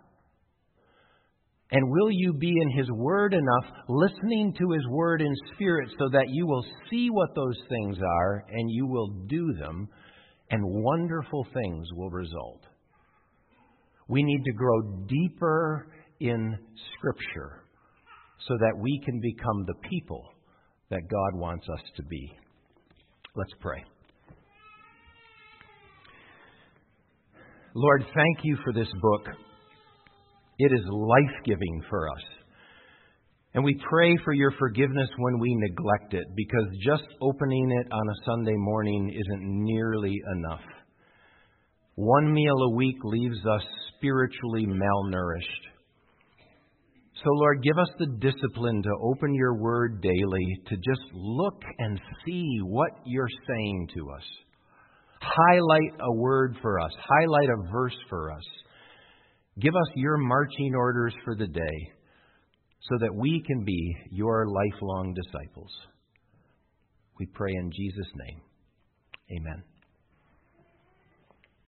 And 1.70 1.92
will 1.92 2.10
you 2.10 2.32
be 2.32 2.50
in 2.50 2.76
His 2.76 2.90
Word 2.90 3.32
enough, 3.32 3.72
listening 3.88 4.52
to 4.58 4.72
His 4.72 4.86
Word 4.88 5.22
in 5.22 5.32
spirit, 5.54 5.90
so 5.96 6.08
that 6.08 6.26
you 6.28 6.48
will 6.48 6.64
see 6.90 7.08
what 7.08 7.36
those 7.36 7.58
things 7.68 7.98
are 8.02 8.44
and 8.50 8.68
you 8.68 8.88
will 8.88 9.26
do 9.28 9.54
them, 9.60 9.88
and 10.50 10.60
wonderful 10.64 11.46
things 11.54 11.86
will 11.92 12.10
result? 12.10 12.65
We 14.08 14.22
need 14.22 14.42
to 14.44 14.52
grow 14.52 14.82
deeper 15.06 15.88
in 16.20 16.58
Scripture 16.96 17.64
so 18.46 18.56
that 18.58 18.78
we 18.78 19.00
can 19.04 19.20
become 19.20 19.64
the 19.66 19.88
people 19.88 20.22
that 20.90 21.00
God 21.10 21.40
wants 21.40 21.66
us 21.68 21.80
to 21.96 22.02
be. 22.04 22.32
Let's 23.34 23.52
pray. 23.60 23.82
Lord, 27.74 28.04
thank 28.14 28.38
you 28.44 28.56
for 28.64 28.72
this 28.72 28.88
book. 29.02 29.34
It 30.58 30.72
is 30.72 30.86
life 30.88 31.44
giving 31.44 31.82
for 31.90 32.08
us. 32.08 32.22
And 33.52 33.64
we 33.64 33.78
pray 33.90 34.16
for 34.24 34.32
your 34.32 34.52
forgiveness 34.58 35.08
when 35.18 35.38
we 35.38 35.54
neglect 35.56 36.14
it, 36.14 36.24
because 36.36 36.66
just 36.84 37.04
opening 37.20 37.70
it 37.70 37.92
on 37.92 38.08
a 38.08 38.24
Sunday 38.24 38.56
morning 38.56 39.10
isn't 39.10 39.42
nearly 39.42 40.14
enough. 40.36 40.60
One 41.96 42.32
meal 42.32 42.54
a 42.54 42.74
week 42.74 42.96
leaves 43.04 43.38
us 43.46 43.62
spiritually 43.96 44.66
malnourished. 44.66 45.66
So, 47.24 47.30
Lord, 47.30 47.62
give 47.62 47.78
us 47.78 47.88
the 47.98 48.18
discipline 48.20 48.82
to 48.82 48.90
open 49.02 49.34
your 49.34 49.54
word 49.54 50.02
daily, 50.02 50.60
to 50.68 50.76
just 50.76 51.00
look 51.14 51.62
and 51.78 51.98
see 52.24 52.58
what 52.62 52.90
you're 53.06 53.30
saying 53.48 53.88
to 53.94 54.10
us. 54.10 54.22
Highlight 55.22 55.98
a 55.98 56.12
word 56.14 56.56
for 56.60 56.78
us, 56.78 56.92
highlight 57.08 57.48
a 57.48 57.72
verse 57.72 57.96
for 58.10 58.30
us. 58.30 58.44
Give 59.58 59.74
us 59.74 59.90
your 59.94 60.18
marching 60.18 60.74
orders 60.76 61.14
for 61.24 61.34
the 61.34 61.46
day 61.46 61.92
so 62.82 62.98
that 63.00 63.14
we 63.14 63.42
can 63.46 63.64
be 63.64 63.96
your 64.10 64.46
lifelong 64.46 65.14
disciples. 65.14 65.70
We 67.18 67.24
pray 67.24 67.52
in 67.54 67.70
Jesus' 67.72 68.12
name. 68.14 68.40
Amen. 69.38 69.62